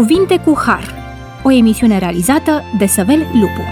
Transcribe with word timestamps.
Cuvinte 0.00 0.36
cu 0.36 0.58
Har, 0.66 0.94
o 1.42 1.52
emisiune 1.52 1.98
realizată 1.98 2.62
de 2.78 2.86
Săvel 2.86 3.18
Lupu. 3.18 3.64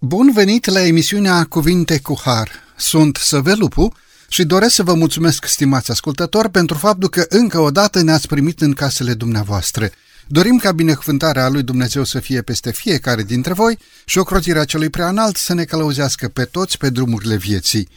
Bun 0.00 0.30
venit 0.32 0.66
la 0.66 0.86
emisiunea 0.86 1.44
Cuvinte 1.44 2.00
cu 2.00 2.20
Har. 2.24 2.50
Sunt 2.76 3.16
Săvel 3.16 3.58
Lupu 3.58 3.92
și 4.28 4.44
doresc 4.44 4.74
să 4.74 4.82
vă 4.82 4.94
mulțumesc, 4.94 5.44
stimați 5.44 5.90
ascultători, 5.90 6.50
pentru 6.50 6.76
faptul 6.76 7.08
că 7.08 7.24
încă 7.28 7.60
o 7.60 7.70
dată 7.70 8.02
ne-ați 8.02 8.26
primit 8.26 8.60
în 8.60 8.72
casele 8.72 9.14
dumneavoastră. 9.14 9.90
Dorim 10.26 10.56
ca 10.56 10.72
binecuvântarea 10.72 11.48
lui 11.48 11.62
Dumnezeu 11.62 12.04
să 12.04 12.18
fie 12.18 12.42
peste 12.42 12.72
fiecare 12.72 13.22
dintre 13.22 13.52
voi 13.52 13.78
și 14.04 14.18
ocrotirea 14.18 14.64
celui 14.64 14.88
preanalt 14.88 15.36
să 15.36 15.54
ne 15.54 15.64
călăuzească 15.64 16.28
pe 16.28 16.44
toți 16.44 16.78
pe 16.78 16.90
drumurile 16.90 17.36
vieții. 17.36 17.88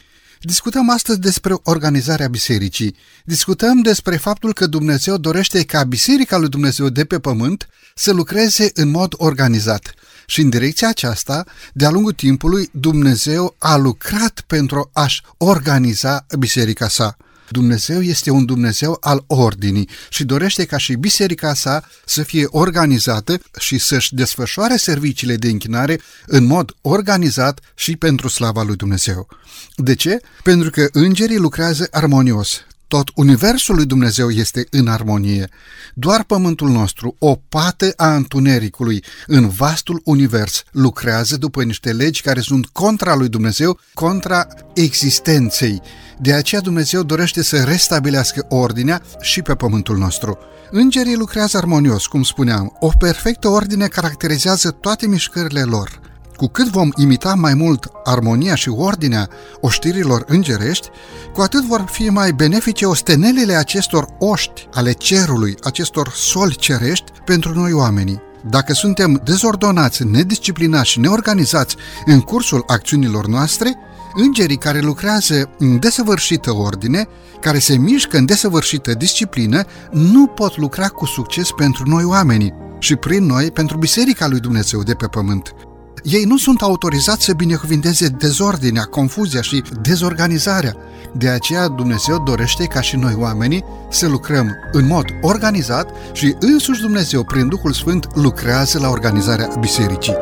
Discutăm 0.46 0.90
astăzi 0.90 1.20
despre 1.20 1.54
organizarea 1.62 2.28
bisericii. 2.28 2.96
Discutăm 3.24 3.80
despre 3.80 4.16
faptul 4.16 4.52
că 4.52 4.66
Dumnezeu 4.66 5.16
dorește 5.16 5.64
ca 5.64 5.84
Biserica 5.84 6.36
lui 6.36 6.48
Dumnezeu 6.48 6.88
de 6.88 7.04
pe 7.04 7.18
pământ 7.18 7.68
să 7.94 8.12
lucreze 8.12 8.70
în 8.74 8.88
mod 8.88 9.14
organizat. 9.16 9.94
Și 10.26 10.40
în 10.40 10.48
direcția 10.48 10.88
aceasta, 10.88 11.44
de-a 11.72 11.90
lungul 11.90 12.12
timpului, 12.12 12.68
Dumnezeu 12.72 13.56
a 13.58 13.76
lucrat 13.76 14.44
pentru 14.46 14.90
a-și 14.92 15.22
organiza 15.36 16.26
biserica 16.38 16.88
sa. 16.88 17.16
Dumnezeu 17.48 18.02
este 18.02 18.30
un 18.30 18.44
Dumnezeu 18.44 18.96
al 19.00 19.24
ordinii 19.26 19.88
și 20.08 20.24
dorește 20.24 20.64
ca 20.64 20.76
și 20.76 20.94
biserica 20.94 21.54
sa 21.54 21.84
să 22.04 22.22
fie 22.22 22.46
organizată 22.48 23.40
și 23.58 23.78
să-și 23.78 24.14
desfășoare 24.14 24.76
serviciile 24.76 25.36
de 25.36 25.48
închinare 25.48 26.00
în 26.26 26.44
mod 26.44 26.74
organizat 26.80 27.60
și 27.74 27.96
pentru 27.96 28.28
slava 28.28 28.62
lui 28.62 28.76
Dumnezeu. 28.76 29.28
De 29.76 29.94
ce? 29.94 30.20
Pentru 30.42 30.70
că 30.70 30.88
îngerii 30.92 31.38
lucrează 31.38 31.88
armonios. 31.90 32.60
Tot 32.88 33.10
universul 33.14 33.74
lui 33.74 33.86
Dumnezeu 33.86 34.30
este 34.30 34.66
în 34.70 34.88
armonie. 34.88 35.48
Doar 35.94 36.24
pământul 36.24 36.68
nostru, 36.68 37.16
o 37.18 37.34
pată 37.48 37.92
a 37.96 38.14
întunericului 38.14 39.04
în 39.26 39.48
vastul 39.48 40.00
univers, 40.04 40.62
lucrează 40.70 41.36
după 41.36 41.62
niște 41.62 41.92
legi 41.92 42.22
care 42.22 42.40
sunt 42.40 42.66
contra 42.66 43.14
lui 43.14 43.28
Dumnezeu, 43.28 43.80
contra 43.94 44.46
existenței. 44.74 45.82
De 46.18 46.32
aceea 46.32 46.60
Dumnezeu 46.60 47.02
dorește 47.02 47.42
să 47.42 47.56
restabilească 47.56 48.46
ordinea 48.48 49.02
și 49.20 49.42
pe 49.42 49.54
pământul 49.54 49.96
nostru. 49.96 50.38
Îngerii 50.70 51.16
lucrează 51.16 51.56
armonios, 51.56 52.06
cum 52.06 52.22
spuneam. 52.22 52.76
O 52.80 52.90
perfectă 52.98 53.48
ordine 53.48 53.86
caracterizează 53.86 54.70
toate 54.70 55.06
mișcările 55.06 55.62
lor. 55.62 56.00
Cu 56.36 56.46
cât 56.46 56.68
vom 56.68 56.88
imita 56.96 57.34
mai 57.34 57.54
mult 57.54 57.90
armonia 58.04 58.54
și 58.54 58.68
ordinea 58.68 59.28
oștirilor 59.60 60.24
îngerești, 60.26 60.88
cu 61.32 61.40
atât 61.40 61.64
vor 61.64 61.84
fi 61.90 62.08
mai 62.08 62.32
benefice 62.32 62.86
ostenelele 62.86 63.54
acestor 63.54 64.06
oști 64.18 64.68
ale 64.72 64.92
cerului, 64.92 65.56
acestor 65.62 66.12
soli 66.14 66.56
cerești 66.56 67.12
pentru 67.24 67.52
noi 67.52 67.72
oamenii. 67.72 68.22
Dacă 68.50 68.72
suntem 68.72 69.20
dezordonați, 69.24 70.04
nedisciplinați 70.04 70.90
și 70.90 71.00
neorganizați 71.00 71.76
în 72.06 72.20
cursul 72.20 72.64
acțiunilor 72.66 73.26
noastre, 73.26 73.76
îngerii 74.14 74.56
care 74.56 74.80
lucrează 74.80 75.50
în 75.58 75.78
desăvârșită 75.78 76.54
ordine, 76.54 77.08
care 77.40 77.58
se 77.58 77.76
mișcă 77.76 78.16
în 78.16 78.24
desăvârșită 78.24 78.94
disciplină, 78.94 79.64
nu 79.90 80.26
pot 80.26 80.56
lucra 80.56 80.88
cu 80.88 81.06
succes 81.06 81.50
pentru 81.56 81.88
noi 81.88 82.04
oamenii 82.04 82.54
și 82.78 82.96
prin 82.96 83.26
noi 83.26 83.50
pentru 83.50 83.76
Biserica 83.76 84.26
lui 84.28 84.40
Dumnezeu 84.40 84.82
de 84.82 84.94
pe 84.94 85.06
pământ. 85.06 85.54
Ei 86.02 86.24
nu 86.24 86.36
sunt 86.36 86.62
autorizați 86.62 87.24
să 87.24 87.32
binecuvinteze 87.32 88.08
dezordinea, 88.08 88.84
confuzia 88.84 89.40
și 89.40 89.62
dezorganizarea. 89.82 90.76
De 91.16 91.28
aceea 91.28 91.68
Dumnezeu 91.68 92.22
dorește 92.22 92.64
ca 92.64 92.80
și 92.80 92.96
noi 92.96 93.16
oamenii 93.18 93.64
să 93.90 94.08
lucrăm 94.08 94.50
în 94.72 94.86
mod 94.86 95.04
organizat 95.20 95.88
și 96.12 96.34
însuși 96.40 96.80
Dumnezeu 96.80 97.24
prin 97.24 97.48
Duhul 97.48 97.72
Sfânt 97.72 98.06
lucrează 98.14 98.78
la 98.78 98.88
organizarea 98.88 99.48
bisericii. 99.60 100.16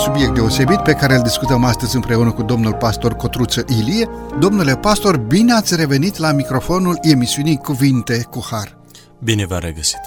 Subiect 0.00 0.34
deosebit 0.34 0.78
pe 0.78 0.92
care 0.92 1.14
îl 1.14 1.22
discutăm 1.22 1.64
astăzi 1.64 1.94
împreună 1.94 2.32
cu 2.32 2.42
domnul 2.42 2.74
pastor 2.74 3.14
Cotruță 3.14 3.64
Ilie. 3.68 4.08
Domnule 4.38 4.76
pastor, 4.76 5.16
bine 5.16 5.52
ați 5.52 5.76
revenit 5.76 6.16
la 6.16 6.32
microfonul 6.32 6.98
emisiunii 7.02 7.56
Cuvinte 7.56 8.26
cu 8.30 8.46
Har. 8.50 8.76
Bine 9.18 9.46
v-a 9.46 9.58
regăsit. 9.58 10.00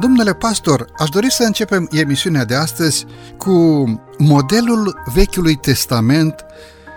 Domnule 0.00 0.34
pastor, 0.34 0.86
aș 0.98 1.08
dori 1.08 1.32
să 1.32 1.42
începem 1.42 1.88
emisiunea 1.92 2.44
de 2.44 2.54
astăzi 2.54 3.06
cu 3.36 3.52
modelul 4.18 5.02
Vechiului 5.14 5.54
Testament 5.54 6.44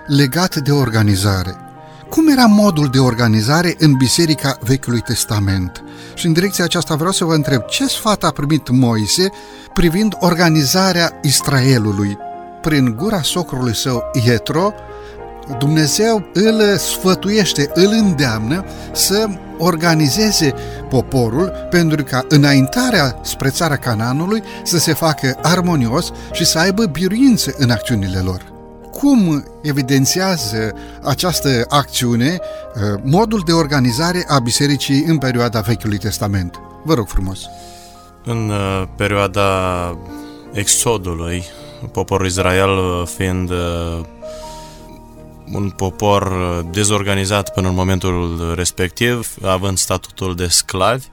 legat 0.08 0.56
de 0.56 0.72
organizare. 0.72 1.56
Cum 2.10 2.28
era 2.28 2.46
modul 2.46 2.88
de 2.88 3.00
organizare 3.00 3.76
în 3.78 3.94
Biserica 3.98 4.58
Vechiului 4.62 5.02
Testament? 5.02 5.84
Și 6.14 6.26
în 6.26 6.34
direcția 6.34 6.64
aceasta 6.64 6.96
vreau 6.96 7.12
să 7.12 7.26
vă 7.26 7.34
întreb 7.34 7.66
ce 7.66 7.88
sfat 7.88 8.24
a 8.24 8.32
primit 8.32 8.70
Moise 8.70 9.30
privind 9.74 10.16
organizarea 10.20 11.20
Israelului 11.22 12.18
prin 12.62 12.96
gura 12.98 13.22
socrului 13.22 13.76
său 13.76 14.04
Ietro, 14.26 14.74
Dumnezeu 15.58 16.30
îl 16.34 16.78
sfătuiește, 16.78 17.72
îl 17.74 17.90
îndeamnă 17.92 18.66
să 18.94 19.28
organizeze 19.58 20.54
poporul 20.90 21.52
pentru 21.70 22.04
ca 22.04 22.26
înaintarea 22.28 23.20
spre 23.22 23.50
țara 23.50 23.76
Cananului 23.76 24.44
să 24.64 24.78
se 24.78 24.94
facă 24.94 25.38
armonios 25.42 26.12
și 26.32 26.46
să 26.46 26.60
aibă 26.60 26.86
biruință 26.86 27.54
în 27.58 27.70
acțiunile 27.70 28.20
lor. 28.20 28.42
Cum 28.92 29.44
evidențiază 29.62 30.74
această 31.04 31.66
acțiune 31.70 32.40
uh, 32.40 33.02
modul 33.04 33.42
de 33.46 33.52
organizare 33.52 34.26
a 34.28 34.40
bisericii 34.40 35.04
în 35.08 35.18
perioada 35.18 35.60
Vechiului 35.60 35.98
Testament? 35.98 36.60
Vă 36.84 36.94
rog 36.94 37.08
frumos! 37.08 37.40
În 38.26 38.50
uh, 38.50 38.84
perioada 38.96 39.48
Exodului, 40.52 41.44
poporul 41.88 42.26
Israel 42.26 42.70
uh, 42.70 43.08
fiind 43.16 43.50
uh, 43.50 44.00
un 45.54 45.70
popor 45.70 46.24
uh, 46.24 46.66
dezorganizat 46.72 47.54
până 47.54 47.68
în 47.68 47.74
momentul 47.74 48.52
respectiv, 48.56 49.36
având 49.44 49.78
statutul 49.78 50.36
de 50.36 50.48
sclavi, 50.48 51.06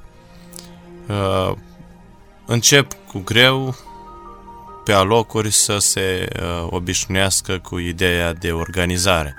încep 2.47 2.93
cu 3.07 3.23
greu 3.25 3.77
pe 4.85 4.93
alocuri 4.93 5.51
să 5.51 5.79
se 5.79 6.29
obișnuiască 6.71 7.59
cu 7.59 7.79
ideea 7.79 8.33
de 8.33 8.53
organizare. 8.53 9.35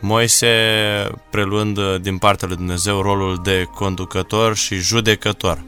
Moise 0.00 0.48
preluând 1.30 1.96
din 1.96 2.18
partea 2.18 2.48
lui 2.48 2.56
Dumnezeu 2.56 3.00
rolul 3.00 3.40
de 3.42 3.66
conducător 3.74 4.56
și 4.56 4.74
judecător. 4.74 5.62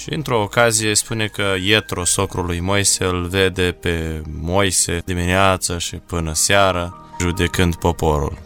Și 0.00 0.12
într-o 0.12 0.42
ocazie 0.42 0.94
spune 0.94 1.26
că 1.26 1.54
Ietro, 1.60 2.04
socrul 2.04 2.44
lui 2.44 2.60
Moise, 2.60 3.04
îl 3.04 3.26
vede 3.26 3.72
pe 3.72 4.22
Moise 4.26 5.02
dimineața 5.04 5.78
și 5.78 5.96
până 5.96 6.32
seara, 6.32 7.10
judecând 7.20 7.74
poporul. 7.74 8.38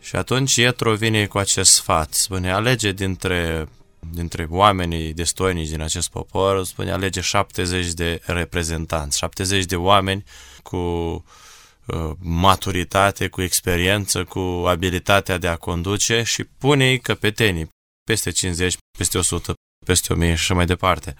Și 0.00 0.16
atunci 0.16 0.56
Ietro 0.56 0.94
vine 0.94 1.26
cu 1.26 1.38
acest 1.38 1.72
sfat, 1.72 2.12
spune, 2.12 2.52
alege 2.52 2.92
dintre, 2.92 3.68
dintre 4.12 4.46
oamenii 4.50 5.12
destoinici 5.12 5.68
din 5.68 5.80
acest 5.80 6.10
popor, 6.10 6.64
spune, 6.64 6.92
alege 6.92 7.20
70 7.20 7.92
de 7.92 8.20
reprezentanți, 8.24 9.18
70 9.18 9.64
de 9.64 9.76
oameni 9.76 10.24
cu 10.62 10.76
uh, 10.76 12.10
maturitate, 12.18 13.28
cu 13.28 13.42
experiență, 13.42 14.24
cu 14.24 14.64
abilitatea 14.66 15.38
de 15.38 15.48
a 15.48 15.56
conduce 15.56 16.22
și 16.22 16.44
pune-i 16.44 16.98
căpetenii, 16.98 17.68
peste 18.04 18.30
50, 18.30 18.76
peste 18.98 19.18
100 19.18 19.52
peste 19.84 20.12
1000 20.12 20.34
și 20.34 20.40
așa 20.40 20.54
mai 20.54 20.66
departe. 20.66 21.16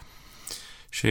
Și 0.89 1.09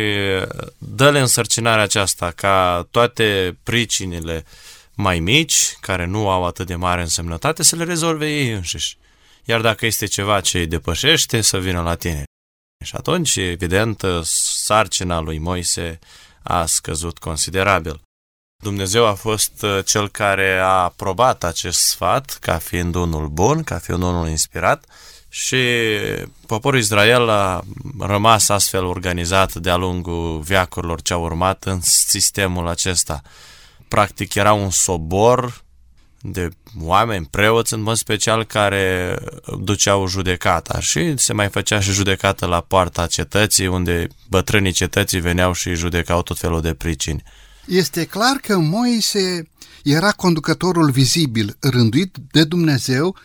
dă-le 0.78 1.20
însărcinarea 1.20 1.84
aceasta 1.84 2.32
ca 2.32 2.88
toate 2.92 3.58
pricinile 3.64 4.46
mai 4.94 5.20
mici, 5.20 5.78
care 5.80 6.06
nu 6.06 6.30
au 6.30 6.46
atât 6.46 6.68
de 6.68 6.76
mare 6.76 7.02
însemnătate, 7.02 7.64
să 7.64 7.76
le 7.76 7.84
rezolve 7.84 8.30
ei 8.30 8.52
înșiși. 8.52 8.98
Iar 9.44 9.62
dacă 9.62 9.86
este 9.86 10.06
ceva 10.06 10.42
ce 10.42 10.58
îi 10.58 10.68
depășește, 10.68 11.42
să 11.42 11.60
vină 11.60 11.82
la 11.82 11.96
tine. 11.96 12.24
Și 12.86 12.96
atunci, 12.96 13.36
evident, 13.36 14.04
sarcina 14.24 15.20
lui 15.20 15.38
Moise 15.38 16.00
a 16.44 16.66
scăzut 16.66 17.18
considerabil. 17.18 18.02
Dumnezeu 18.64 19.06
a 19.06 19.14
fost 19.14 19.66
cel 19.86 20.10
care 20.10 20.58
a 20.58 20.84
aprobat 20.84 21.44
acest 21.44 21.80
sfat 21.80 22.38
ca 22.42 22.58
fiind 22.58 22.96
unul 22.96 23.28
bun, 23.28 23.64
ca 23.64 23.78
fiind 23.78 24.04
unul 24.04 24.28
inspirat 24.28 24.86
și 25.30 25.58
poporul 26.46 26.80
Israel 26.80 27.30
a 27.30 27.62
rămas 28.00 28.50
astfel 28.50 28.86
organizat 28.86 29.56
de-a 29.56 29.76
lungul 29.76 30.40
veacurilor 30.40 31.02
ce 31.02 31.14
au 31.14 31.24
urmat 31.24 31.64
în 31.64 31.80
sistemul 31.82 32.68
acesta. 32.68 33.22
Practic 33.88 34.34
era 34.34 34.54
un 34.54 34.70
sobor 34.70 35.64
de 36.22 36.50
oameni, 36.80 37.28
preoți 37.32 37.74
în 37.74 37.82
mod 37.82 37.96
special, 37.96 38.44
care 38.44 39.18
duceau 39.60 40.08
judecata 40.08 40.80
și 40.80 41.18
se 41.18 41.34
mai 41.34 41.50
făcea 41.50 41.80
și 41.80 41.92
judecată 41.92 42.46
la 42.46 42.62
poarta 42.62 43.08
cetății, 43.08 43.68
unde 43.68 44.08
bătrânii 44.30 44.72
cetății 44.72 45.20
veneau 45.20 45.54
și 45.54 45.74
judecau 45.74 46.22
tot 46.22 46.38
felul 46.38 46.62
de 46.62 46.74
pricini. 46.74 47.24
Este 47.66 48.06
clar 48.06 48.36
că 48.36 48.58
Moise 48.58 49.50
era 49.84 50.12
conducătorul 50.12 50.92
vizibil 50.92 51.58
rânduit 51.60 52.16
de 52.32 52.44
Dumnezeu 52.44 53.16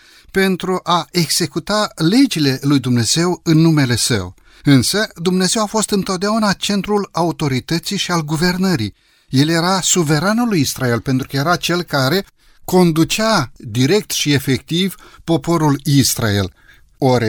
pentru 0.40 0.80
a 0.82 1.06
executa 1.10 1.90
legile 1.94 2.58
lui 2.62 2.78
Dumnezeu 2.78 3.40
în 3.42 3.58
numele 3.58 3.96
său. 3.96 4.34
Însă, 4.64 5.08
Dumnezeu 5.14 5.62
a 5.62 5.66
fost 5.66 5.90
întotdeauna 5.90 6.52
centrul 6.52 7.08
autorității 7.12 7.96
și 7.96 8.10
al 8.10 8.24
guvernării. 8.24 8.94
El 9.28 9.48
era 9.48 9.80
suveranul 9.80 10.48
lui 10.48 10.60
Israel 10.60 11.00
pentru 11.00 11.26
că 11.30 11.36
era 11.36 11.56
cel 11.56 11.82
care 11.82 12.26
conducea 12.64 13.52
direct 13.56 14.10
și 14.10 14.32
efectiv 14.32 14.94
poporul 15.24 15.80
Israel. 15.84 16.52
Ori 16.98 17.26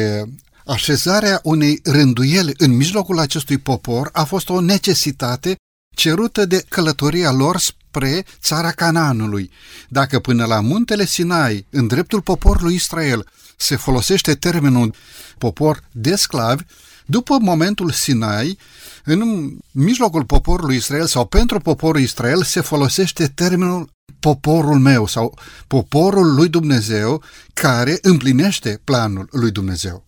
așezarea 0.66 1.40
unei 1.44 1.80
rânduieli 1.84 2.54
în 2.58 2.76
mijlocul 2.76 3.20
acestui 3.20 3.58
popor 3.58 4.10
a 4.14 4.24
fost 4.24 4.50
o 4.50 4.62
necesitate 4.62 5.56
cerută 5.96 6.46
de 6.46 6.66
călătoria 6.70 7.32
lor 7.32 7.58
spre 7.58 8.26
țara 8.42 8.72
Canaanului. 8.72 9.52
Dacă 9.90 10.20
până 10.20 10.46
la 10.46 10.60
muntele 10.60 11.06
Sinai, 11.06 11.66
în 11.70 11.88
dreptul 11.88 12.22
poporului 12.22 12.76
Israel, 12.76 13.26
se 13.58 13.76
folosește 13.76 14.36
termenul 14.36 14.94
popor 15.38 15.84
de 15.92 16.16
sclavi, 16.16 16.64
după 17.06 17.38
momentul 17.42 17.92
Sinai, 17.92 18.58
în 19.04 19.50
mijlocul 19.72 20.26
poporului 20.26 20.76
Israel 20.76 21.06
sau 21.06 21.26
pentru 21.26 21.60
poporul 21.60 22.02
Israel 22.02 22.44
se 22.44 22.62
folosește 22.62 23.28
termenul 23.28 23.90
poporul 24.20 24.80
meu 24.80 25.08
sau 25.08 25.38
poporul 25.68 26.34
lui 26.36 26.50
Dumnezeu 26.50 27.24
care 27.54 27.98
împlinește 28.02 28.82
planul 28.84 29.28
lui 29.32 29.52
Dumnezeu. 29.52 30.06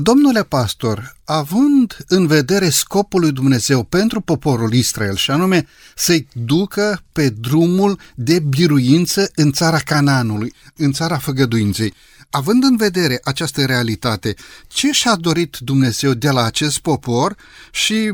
Domnule 0.00 0.42
pastor, 0.42 1.16
având 1.24 1.96
în 2.08 2.26
vedere 2.26 2.68
scopul 2.68 3.20
lui 3.20 3.32
Dumnezeu 3.32 3.82
pentru 3.82 4.20
poporul 4.20 4.72
Israel 4.72 5.16
și 5.16 5.30
anume 5.30 5.66
să-i 5.96 6.28
ducă 6.32 7.02
pe 7.12 7.28
drumul 7.28 7.98
de 8.14 8.38
biruință 8.38 9.30
în 9.34 9.52
țara 9.52 9.78
Cananului, 9.78 10.54
în 10.76 10.92
țara 10.92 11.18
făgăduinței, 11.18 11.94
având 12.30 12.64
în 12.64 12.76
vedere 12.76 13.20
această 13.24 13.64
realitate, 13.64 14.34
ce 14.66 14.90
și-a 14.90 15.16
dorit 15.16 15.56
Dumnezeu 15.60 16.12
de 16.12 16.30
la 16.30 16.44
acest 16.44 16.78
popor 16.78 17.36
și 17.70 18.12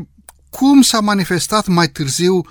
cum 0.49 0.81
s-a 0.81 0.99
manifestat 0.99 1.67
mai 1.67 1.89
târziu 1.89 2.41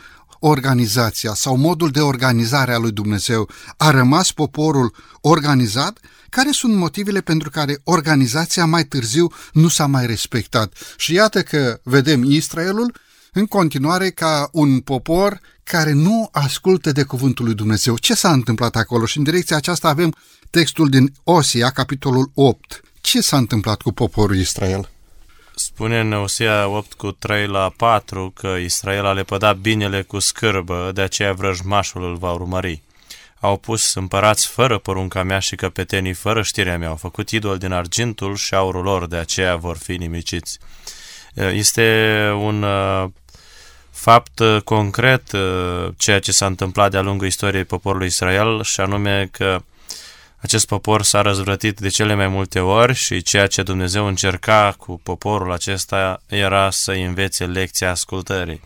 organizația 0.46 1.34
sau 1.34 1.56
modul 1.56 1.90
de 1.90 2.00
organizare 2.00 2.72
a 2.72 2.78
lui 2.78 2.90
Dumnezeu? 2.90 3.48
A 3.76 3.90
rămas 3.90 4.32
poporul 4.32 4.94
organizat? 5.20 5.98
Care 6.28 6.50
sunt 6.50 6.74
motivele 6.74 7.20
pentru 7.20 7.50
care 7.50 7.80
organizația 7.84 8.64
mai 8.64 8.84
târziu 8.84 9.32
nu 9.52 9.68
s-a 9.68 9.86
mai 9.86 10.06
respectat? 10.06 10.72
Și 10.96 11.12
iată 11.12 11.42
că 11.42 11.80
vedem 11.82 12.22
Israelul 12.22 12.94
în 13.32 13.46
continuare 13.46 14.10
ca 14.10 14.48
un 14.52 14.80
popor 14.80 15.40
care 15.62 15.92
nu 15.92 16.28
ascultă 16.32 16.92
de 16.92 17.02
cuvântul 17.02 17.44
lui 17.44 17.54
Dumnezeu. 17.54 17.96
Ce 17.98 18.14
s-a 18.14 18.32
întâmplat 18.32 18.76
acolo? 18.76 19.06
Și 19.06 19.18
în 19.18 19.24
direcția 19.24 19.56
aceasta 19.56 19.88
avem 19.88 20.14
textul 20.50 20.88
din 20.88 21.12
Osia, 21.22 21.70
capitolul 21.70 22.30
8. 22.34 22.80
Ce 23.00 23.20
s-a 23.20 23.36
întâmplat 23.36 23.82
cu 23.82 23.92
poporul 23.92 24.36
Israel? 24.36 24.88
Spune 25.56 26.00
în 26.00 26.12
Osia 26.12 26.68
8 26.68 26.92
cu 26.92 27.10
3 27.10 27.46
la 27.46 27.72
4 27.76 28.32
că 28.36 28.48
Israel 28.48 29.06
a 29.06 29.12
lepădat 29.12 29.56
binele 29.56 30.02
cu 30.02 30.18
scârbă, 30.18 30.90
de 30.94 31.00
aceea 31.00 31.32
vrăjmașul 31.32 32.02
îl 32.02 32.16
va 32.16 32.32
urmări. 32.32 32.82
Au 33.40 33.56
pus 33.56 33.94
împărați 33.94 34.46
fără 34.46 34.78
porunca 34.78 35.22
mea 35.22 35.38
și 35.38 35.56
căpetenii 35.56 36.12
fără 36.12 36.42
știrea 36.42 36.78
mea. 36.78 36.88
Au 36.88 36.96
făcut 36.96 37.30
idol 37.30 37.58
din 37.58 37.72
argintul 37.72 38.36
și 38.36 38.54
aurul 38.54 38.82
lor, 38.82 39.06
de 39.06 39.16
aceea 39.16 39.56
vor 39.56 39.76
fi 39.76 39.96
nimiciți. 39.96 40.58
Este 41.34 42.30
un 42.38 42.62
uh, 42.62 43.04
fapt 43.90 44.38
uh, 44.38 44.62
concret 44.64 45.32
uh, 45.32 45.88
ceea 45.96 46.18
ce 46.18 46.32
s-a 46.32 46.46
întâmplat 46.46 46.90
de-a 46.90 47.00
lungul 47.00 47.26
istoriei 47.26 47.64
poporului 47.64 48.06
Israel 48.06 48.62
și 48.62 48.80
anume 48.80 49.28
că 49.32 49.62
acest 50.44 50.66
popor 50.66 51.02
s-a 51.02 51.20
răzvrătit 51.20 51.80
de 51.80 51.88
cele 51.88 52.14
mai 52.14 52.28
multe 52.28 52.60
ori 52.60 52.94
și 52.94 53.22
ceea 53.22 53.46
ce 53.46 53.62
Dumnezeu 53.62 54.06
încerca 54.06 54.74
cu 54.78 55.00
poporul 55.02 55.52
acesta 55.52 56.22
era 56.26 56.70
să 56.70 56.92
învețe 56.92 57.46
lecția 57.46 57.90
ascultării. 57.90 58.60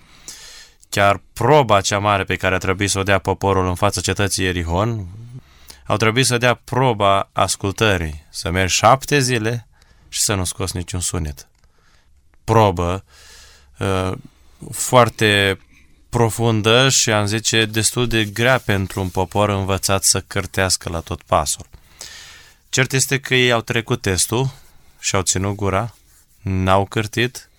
Chiar 0.89 1.21
proba 1.33 1.81
cea 1.81 1.99
mare 1.99 2.25
pe 2.25 2.37
care 2.37 2.55
a 2.55 2.59
trebuit 2.59 2.91
să 2.91 2.99
o 2.99 3.03
dea 3.03 3.19
poporul 3.19 3.67
în 3.67 3.75
fața 3.75 4.01
cetății 4.01 4.45
Erihon, 4.45 5.07
au 5.87 5.97
trebuit 5.97 6.27
să 6.27 6.39
dea 6.39 6.55
proba 6.55 7.29
ascultării, 7.33 8.25
să 8.31 8.51
mergi 8.51 8.75
șapte 8.75 9.19
zile 9.19 9.69
și 10.09 10.21
să 10.21 10.35
nu 10.35 10.45
scoți 10.45 10.77
niciun 10.77 11.01
sunet. 11.01 11.49
Probă 12.45 13.05
uh, 13.79 14.13
foarte 14.71 15.59
profundă 16.09 16.89
și 16.89 17.11
am 17.11 17.27
zice 17.27 17.65
destul 17.65 18.07
de 18.09 18.25
grea 18.25 18.59
pentru 18.59 19.01
un 19.01 19.09
popor 19.09 19.49
învățat 19.49 20.03
să 20.03 20.21
cârtească 20.21 20.89
la 20.89 21.01
tot 21.01 21.23
pasul. 21.23 21.67
Cert 22.69 22.93
este 22.93 23.19
că 23.19 23.35
ei 23.35 23.53
au 23.53 23.61
trecut 23.61 24.01
testul 24.01 24.51
și 24.99 25.15
au 25.15 25.23
ținut 25.23 25.55
gura, 25.55 25.95
n-au 26.41 26.85
cârtit, 26.85 27.51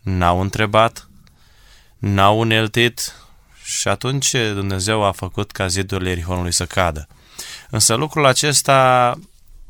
n-au 0.00 0.40
întrebat, 0.40 1.08
n-au 1.98 2.38
uneltit 2.38 3.14
și 3.64 3.88
atunci 3.88 4.30
Dumnezeu 4.30 5.02
a 5.04 5.12
făcut 5.12 5.50
ca 5.50 5.66
zidurile 5.66 6.10
Erihonului 6.10 6.52
să 6.52 6.66
cadă. 6.66 7.08
Însă 7.70 7.94
lucrul 7.94 8.26
acesta 8.26 9.14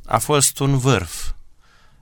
a 0.06 0.19
fost 0.19 0.58
un 0.58 0.78
vârf 0.78 1.30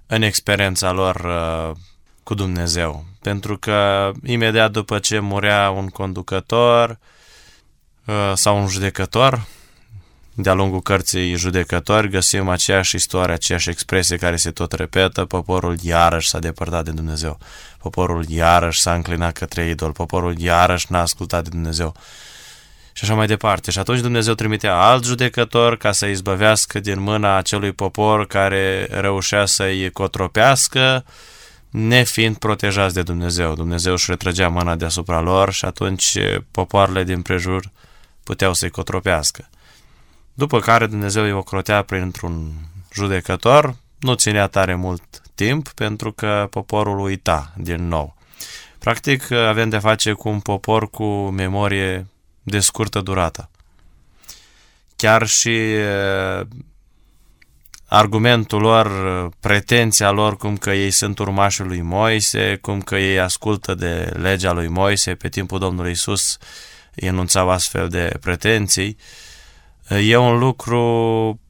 în 0.06 0.22
experiența 0.22 0.92
lor 0.92 1.16
uh, 1.16 1.76
cu 2.22 2.34
Dumnezeu. 2.34 3.09
Pentru 3.22 3.58
că 3.58 4.10
imediat 4.24 4.70
după 4.70 4.98
ce 4.98 5.18
murea 5.18 5.70
un 5.70 5.88
conducător 5.88 6.98
uh, 8.04 8.32
sau 8.34 8.60
un 8.60 8.68
judecător, 8.68 9.46
de-a 10.34 10.52
lungul 10.52 10.80
cărții 10.80 11.36
judecători 11.36 12.08
găsim 12.08 12.48
aceeași 12.48 12.96
istorie, 12.96 13.34
aceeași 13.34 13.70
expresie 13.70 14.16
care 14.16 14.36
se 14.36 14.50
tot 14.50 14.72
repetă, 14.72 15.24
poporul 15.24 15.76
iarăși 15.82 16.28
s-a 16.28 16.38
depărtat 16.38 16.84
de 16.84 16.90
Dumnezeu, 16.90 17.38
poporul 17.78 18.24
iarăși 18.28 18.80
s-a 18.80 18.94
înclinat 18.94 19.32
către 19.32 19.68
idol, 19.68 19.92
poporul 19.92 20.38
iarăși 20.38 20.86
n-a 20.88 21.00
ascultat 21.00 21.42
de 21.42 21.48
Dumnezeu. 21.48 21.94
Și 22.92 23.04
așa 23.04 23.14
mai 23.14 23.26
departe. 23.26 23.70
Și 23.70 23.78
atunci 23.78 24.00
Dumnezeu 24.00 24.34
trimitea 24.34 24.74
alt 24.74 25.04
judecător 25.04 25.76
ca 25.76 25.92
să 25.92 26.06
izbăvească 26.06 26.80
din 26.80 27.00
mâna 27.00 27.36
acelui 27.36 27.72
popor 27.72 28.26
care 28.26 28.88
reușea 28.90 29.46
să-i 29.46 29.90
cotropească, 29.90 31.04
nefiind 31.70 32.36
protejați 32.36 32.94
de 32.94 33.02
Dumnezeu. 33.02 33.54
Dumnezeu 33.54 33.92
își 33.92 34.10
retrăgea 34.10 34.48
mâna 34.48 34.76
deasupra 34.76 35.20
lor 35.20 35.52
și 35.52 35.64
atunci 35.64 36.18
popoarele 36.50 37.04
din 37.04 37.22
prejur 37.22 37.70
puteau 38.24 38.54
să-i 38.54 38.70
cotropească. 38.70 39.48
După 40.34 40.60
care 40.60 40.86
Dumnezeu 40.86 41.22
îi 41.22 41.32
ocrotea 41.32 41.82
printr-un 41.82 42.52
judecător, 42.92 43.76
nu 43.98 44.14
ținea 44.14 44.46
tare 44.46 44.74
mult 44.74 45.02
timp 45.34 45.68
pentru 45.68 46.12
că 46.12 46.46
poporul 46.50 46.98
uita 46.98 47.52
din 47.56 47.88
nou. 47.88 48.16
Practic 48.78 49.30
avem 49.30 49.68
de 49.68 49.78
face 49.78 50.12
cu 50.12 50.28
un 50.28 50.40
popor 50.40 50.90
cu 50.90 51.04
memorie 51.30 52.06
de 52.42 52.60
scurtă 52.60 53.00
durată. 53.00 53.50
Chiar 54.96 55.26
și 55.26 55.72
argumentul 57.92 58.60
lor, 58.60 58.88
pretenția 59.40 60.10
lor 60.10 60.36
cum 60.36 60.56
că 60.56 60.70
ei 60.70 60.90
sunt 60.90 61.18
urmașii 61.18 61.64
lui 61.64 61.80
Moise, 61.80 62.58
cum 62.60 62.80
că 62.80 62.96
ei 62.96 63.20
ascultă 63.20 63.74
de 63.74 64.12
legea 64.16 64.52
lui 64.52 64.68
Moise, 64.68 65.14
pe 65.14 65.28
timpul 65.28 65.58
Domnului 65.58 65.90
Isus 65.90 66.38
enunțau 66.94 67.50
astfel 67.50 67.88
de 67.88 68.12
pretenții, 68.20 68.96
e 69.88 70.16
un 70.16 70.38
lucru 70.38 71.40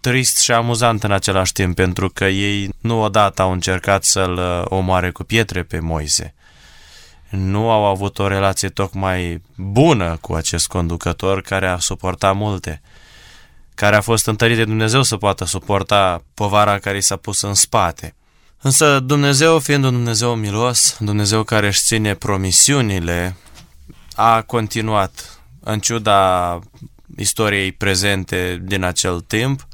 trist 0.00 0.38
și 0.38 0.52
amuzant 0.52 1.04
în 1.04 1.12
același 1.12 1.52
timp, 1.52 1.74
pentru 1.74 2.08
că 2.08 2.24
ei 2.24 2.68
nu 2.80 3.02
odată 3.02 3.42
au 3.42 3.52
încercat 3.52 4.04
să-l 4.04 4.64
omoare 4.68 5.10
cu 5.10 5.24
pietre 5.24 5.62
pe 5.62 5.78
Moise. 5.78 6.34
Nu 7.28 7.70
au 7.70 7.84
avut 7.84 8.18
o 8.18 8.28
relație 8.28 8.68
tocmai 8.68 9.42
bună 9.56 10.18
cu 10.20 10.32
acest 10.32 10.66
conducător 10.66 11.42
care 11.42 11.66
a 11.66 11.78
suportat 11.78 12.34
multe 12.34 12.82
care 13.74 13.96
a 13.96 14.00
fost 14.00 14.26
întărit 14.26 14.56
de 14.56 14.64
Dumnezeu 14.64 15.02
să 15.02 15.16
poată 15.16 15.44
suporta 15.44 16.24
povara 16.34 16.78
care 16.78 16.96
i 16.96 17.00
s-a 17.00 17.16
pus 17.16 17.42
în 17.42 17.54
spate. 17.54 18.14
Însă 18.60 19.00
Dumnezeu, 19.00 19.58
fiind 19.58 19.84
un 19.84 19.92
Dumnezeu 19.92 20.34
milos, 20.34 20.96
Dumnezeu 20.98 21.42
care 21.42 21.66
își 21.66 21.82
ține 21.82 22.14
promisiunile, 22.14 23.36
a 24.14 24.42
continuat, 24.42 25.40
în 25.60 25.80
ciuda 25.80 26.58
istoriei 27.16 27.72
prezente 27.72 28.60
din 28.62 28.82
acel 28.82 29.20
timp, 29.20 29.66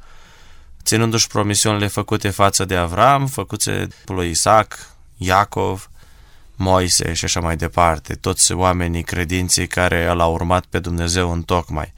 ținându-și 0.84 1.26
promisiunile 1.26 1.86
făcute 1.86 2.30
față 2.30 2.64
de 2.64 2.76
Avram, 2.76 3.26
făcute 3.26 3.88
lui 4.06 4.30
Isaac, 4.30 4.94
Iacov, 5.16 5.90
Moise 6.54 7.12
și 7.12 7.24
așa 7.24 7.40
mai 7.40 7.56
departe, 7.56 8.14
toți 8.14 8.52
oamenii 8.52 9.02
credinții 9.02 9.66
care 9.66 10.12
l-au 10.12 10.32
urmat 10.32 10.64
pe 10.64 10.78
Dumnezeu 10.78 11.32
în 11.32 11.42
tocmai. 11.42 11.92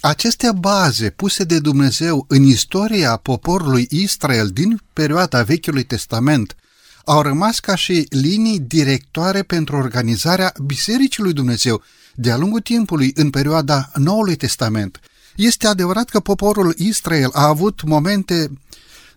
Aceste 0.00 0.52
baze 0.52 1.10
puse 1.10 1.44
de 1.44 1.58
Dumnezeu 1.58 2.24
în 2.28 2.42
istoria 2.42 3.16
poporului 3.16 3.86
Israel 3.90 4.48
din 4.48 4.80
perioada 4.92 5.42
Vechiului 5.42 5.84
Testament 5.84 6.56
au 7.04 7.22
rămas 7.22 7.58
ca 7.58 7.74
și 7.74 8.06
linii 8.10 8.58
directoare 8.58 9.42
pentru 9.42 9.76
organizarea 9.76 10.52
Bisericii 10.66 11.22
lui 11.22 11.32
Dumnezeu 11.32 11.82
de-a 12.14 12.36
lungul 12.36 12.60
timpului 12.60 13.12
în 13.14 13.30
perioada 13.30 13.90
Noului 13.94 14.36
Testament. 14.36 15.00
Este 15.36 15.66
adevărat 15.66 16.08
că 16.08 16.20
poporul 16.20 16.74
Israel 16.76 17.30
a 17.32 17.46
avut 17.46 17.82
momente 17.82 18.50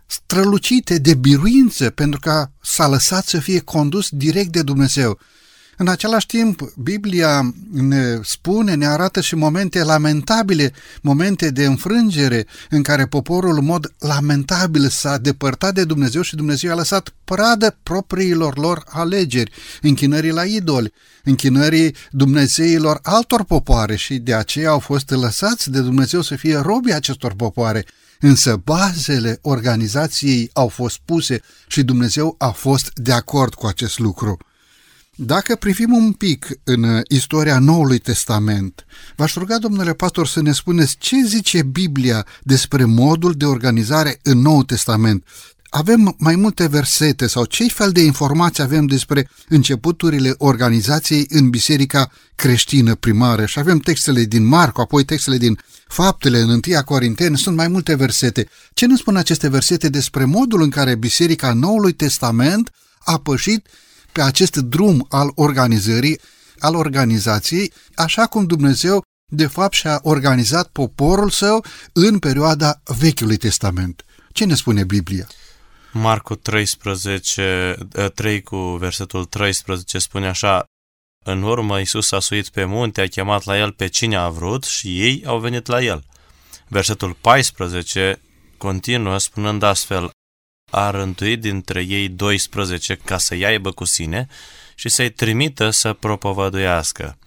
strălucite 0.05 0.97
de 0.97 1.13
biruință 1.13 1.89
pentru 1.89 2.19
că 2.19 2.49
s-a 2.61 2.87
lăsat 2.87 3.25
să 3.25 3.39
fie 3.39 3.59
condus 3.59 4.07
direct 4.09 4.51
de 4.51 4.61
Dumnezeu. 4.61 5.19
În 5.77 5.87
același 5.87 6.25
timp, 6.25 6.73
Biblia 6.75 7.53
ne 7.71 8.19
spune, 8.23 8.73
ne 8.73 8.87
arată 8.87 9.21
și 9.21 9.35
momente 9.35 9.83
lamentabile, 9.83 10.73
momente 11.01 11.49
de 11.49 11.65
înfrângere 11.65 12.45
în 12.69 12.83
care 12.83 13.05
poporul 13.05 13.57
în 13.57 13.65
mod 13.65 13.93
lamentabil 13.99 14.89
s-a 14.89 15.17
depărtat 15.17 15.73
de 15.73 15.83
Dumnezeu 15.83 16.21
și 16.21 16.35
Dumnezeu 16.35 16.71
a 16.71 16.75
lăsat 16.75 17.13
pradă 17.23 17.77
propriilor 17.83 18.57
lor 18.57 18.83
alegeri, 18.85 19.51
închinării 19.81 20.31
la 20.31 20.43
idoli, 20.43 20.93
închinării 21.23 21.95
Dumnezeilor 22.11 22.99
altor 23.03 23.43
popoare 23.43 23.95
și 23.95 24.17
de 24.17 24.33
aceea 24.33 24.69
au 24.69 24.79
fost 24.79 25.09
lăsați 25.09 25.69
de 25.69 25.81
Dumnezeu 25.81 26.21
să 26.21 26.35
fie 26.35 26.57
robii 26.57 26.93
acestor 26.93 27.33
popoare. 27.33 27.85
Însă 28.19 28.61
bazele 28.63 29.39
organizației 29.41 30.49
au 30.53 30.67
fost 30.67 30.99
puse 31.05 31.41
și 31.67 31.83
Dumnezeu 31.83 32.35
a 32.37 32.49
fost 32.49 32.91
de 32.93 33.11
acord 33.11 33.53
cu 33.53 33.65
acest 33.65 33.99
lucru. 33.99 34.37
Dacă 35.23 35.55
privim 35.55 35.93
un 35.93 36.11
pic 36.11 36.47
în 36.63 36.83
uh, 36.83 37.01
istoria 37.07 37.59
Noului 37.59 37.97
Testament, 37.97 38.85
v-aș 39.15 39.33
ruga, 39.33 39.57
domnule 39.57 39.93
pastor, 39.93 40.27
să 40.27 40.41
ne 40.41 40.51
spuneți 40.51 40.95
ce 40.99 41.15
zice 41.25 41.63
Biblia 41.63 42.25
despre 42.43 42.85
modul 42.85 43.33
de 43.33 43.45
organizare 43.45 44.19
în 44.23 44.37
Noul 44.37 44.63
Testament. 44.63 45.25
Avem 45.69 46.15
mai 46.17 46.35
multe 46.35 46.67
versete 46.67 47.27
sau 47.27 47.45
ce 47.45 47.67
fel 47.67 47.91
de 47.91 48.01
informații 48.01 48.63
avem 48.63 48.85
despre 48.85 49.29
începuturile 49.47 50.33
organizației 50.37 51.25
în 51.29 51.49
biserica 51.49 52.11
creștină 52.35 52.95
primară 52.95 53.45
și 53.45 53.59
avem 53.59 53.77
textele 53.77 54.23
din 54.23 54.45
Marco, 54.45 54.81
apoi 54.81 55.05
textele 55.05 55.37
din 55.37 55.59
Faptele 55.87 56.39
în 56.39 56.49
1 56.49 56.59
Corinteni, 56.85 57.37
sunt 57.37 57.55
mai 57.55 57.67
multe 57.67 57.95
versete. 57.95 58.47
Ce 58.73 58.85
ne 58.85 58.95
spun 58.95 59.15
aceste 59.15 59.49
versete 59.49 59.89
despre 59.89 60.25
modul 60.25 60.61
în 60.61 60.69
care 60.69 60.95
biserica 60.95 61.53
Noului 61.53 61.91
Testament 61.91 62.71
a 62.99 63.17
pășit 63.17 63.67
pe 64.11 64.21
acest 64.21 64.55
drum 64.55 65.05
al 65.09 65.31
organizării, 65.35 66.19
al 66.59 66.75
organizației, 66.75 67.73
așa 67.95 68.25
cum 68.25 68.45
Dumnezeu 68.45 69.03
de 69.33 69.47
fapt 69.47 69.73
și-a 69.73 69.99
organizat 70.03 70.67
poporul 70.67 71.29
său 71.29 71.65
în 71.93 72.19
perioada 72.19 72.81
Vechiului 72.99 73.37
Testament. 73.37 74.05
Ce 74.31 74.45
ne 74.45 74.55
spune 74.55 74.83
Biblia? 74.83 75.27
Marcu 75.91 76.35
13, 76.35 77.77
3 78.15 78.35
eh, 78.35 78.43
cu 78.43 78.57
versetul 78.57 79.25
13 79.25 79.97
spune 79.99 80.27
așa, 80.27 80.65
în 81.25 81.43
urmă 81.43 81.79
Iisus 81.79 82.11
a 82.11 82.19
suit 82.19 82.49
pe 82.49 82.63
munte, 82.63 83.01
a 83.01 83.07
chemat 83.07 83.43
la 83.43 83.57
el 83.57 83.71
pe 83.71 83.87
cine 83.87 84.15
a 84.15 84.29
vrut 84.29 84.63
și 84.63 85.01
ei 85.01 85.23
au 85.25 85.39
venit 85.39 85.67
la 85.67 85.81
el. 85.81 86.03
Versetul 86.67 87.13
14 87.21 88.21
continuă 88.57 89.17
spunând 89.17 89.63
astfel, 89.63 90.09
a 90.71 90.89
rântuit 90.89 91.41
dintre 91.41 91.81
ei 91.81 92.07
12 92.07 92.95
ca 92.95 93.17
să-i 93.17 93.45
aibă 93.45 93.71
cu 93.71 93.85
sine 93.85 94.27
și 94.75 94.89
să-i 94.89 95.09
trimită 95.09 95.69
să 95.69 95.93
propovăduiască. 95.93 97.17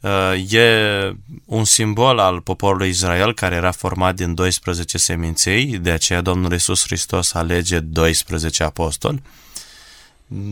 Uh, 0.00 0.52
e 0.52 1.16
un 1.44 1.64
simbol 1.64 2.18
al 2.18 2.40
poporului 2.40 2.88
Israel 2.88 3.34
care 3.34 3.54
era 3.54 3.70
format 3.70 4.14
din 4.14 4.34
12 4.34 4.98
seminței, 4.98 5.64
de 5.78 5.90
aceea 5.90 6.20
Domnul 6.20 6.52
Iisus 6.52 6.82
Hristos 6.84 7.34
alege 7.34 7.80
12 7.80 8.62
apostoli, 8.62 9.22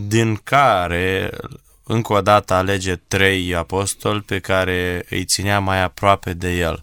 din 0.06 0.40
care 0.44 1.30
încă 1.82 2.12
o 2.12 2.20
dată 2.20 2.54
alege 2.54 2.96
trei 2.96 3.54
apostoli 3.54 4.20
pe 4.20 4.38
care 4.38 5.06
îi 5.08 5.24
ținea 5.24 5.60
mai 5.60 5.82
aproape 5.82 6.32
de 6.32 6.56
el. 6.56 6.80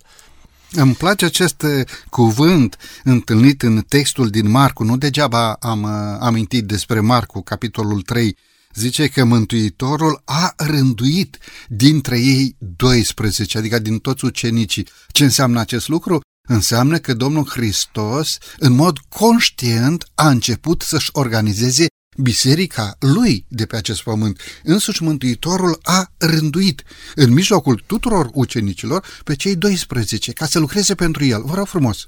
Îmi 0.80 0.94
place 0.94 1.26
acest 1.26 1.62
uh, 1.62 1.82
cuvânt 2.10 2.78
întâlnit 3.04 3.62
în 3.62 3.84
textul 3.88 4.30
din 4.30 4.50
Marcu, 4.50 4.84
nu 4.84 4.98
degeaba 4.98 5.54
am 5.54 5.84
uh, 5.84 6.18
amintit 6.20 6.66
despre 6.66 7.00
Marcu, 7.00 7.42
capitolul 7.42 8.02
3, 8.02 8.38
zice 8.74 9.08
că 9.08 9.24
Mântuitorul 9.24 10.22
a 10.26 10.54
rânduit 10.58 11.38
dintre 11.68 12.20
ei 12.20 12.56
12, 12.60 13.58
adică 13.58 13.80
din 13.80 13.98
toți 13.98 14.26
ucenicii. 14.26 14.88
Ce 15.08 15.24
înseamnă 15.24 15.60
acest 15.60 15.88
lucru? 15.88 16.22
Înseamnă 16.48 16.98
că 16.98 17.14
Domnul 17.14 17.48
Hristos, 17.48 18.38
în 18.58 18.74
mod 18.74 18.98
conștient, 19.10 20.08
a 20.16 20.30
început 20.30 20.82
să-și 20.82 21.10
organizeze 21.12 21.86
biserica 22.18 22.96
lui 23.00 23.46
de 23.48 23.66
pe 23.66 23.76
acest 23.76 24.04
pământ. 24.04 24.42
Însuși 24.64 25.04
Mântuitorul 25.04 25.80
a 25.84 26.12
rânduit 26.18 26.84
în 27.16 27.34
mijlocul 27.34 27.84
tuturor 27.86 28.30
ucenicilor 28.34 29.06
pe 29.24 29.36
cei 29.36 29.56
12 29.56 30.32
ca 30.32 30.46
să 30.46 30.60
lucreze 30.60 30.96
pentru 30.96 31.26
el. 31.26 31.44
Vă 31.44 31.56
rog 31.56 31.68
frumos! 31.68 32.08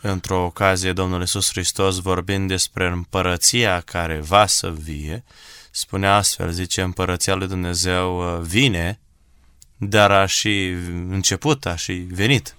Într-o 0.00 0.44
ocazie, 0.44 0.92
Domnul 0.92 1.20
Iisus 1.20 1.48
Hristos, 1.50 1.98
vorbind 1.98 2.48
despre 2.48 2.86
împărăția 2.86 3.80
care 3.80 4.20
va 4.20 4.46
să 4.46 4.74
vie, 4.82 5.24
spune 5.70 6.06
astfel, 6.06 6.50
zice, 6.50 6.82
împărăția 6.82 7.34
lui 7.34 7.48
Dumnezeu 7.48 8.18
uh, 8.18 8.40
vine, 8.46 9.00
dar 9.76 10.10
a 10.10 10.26
și 10.26 10.74
început, 11.08 11.66
a 11.66 11.76
și 11.76 11.92
venit. 11.92 12.54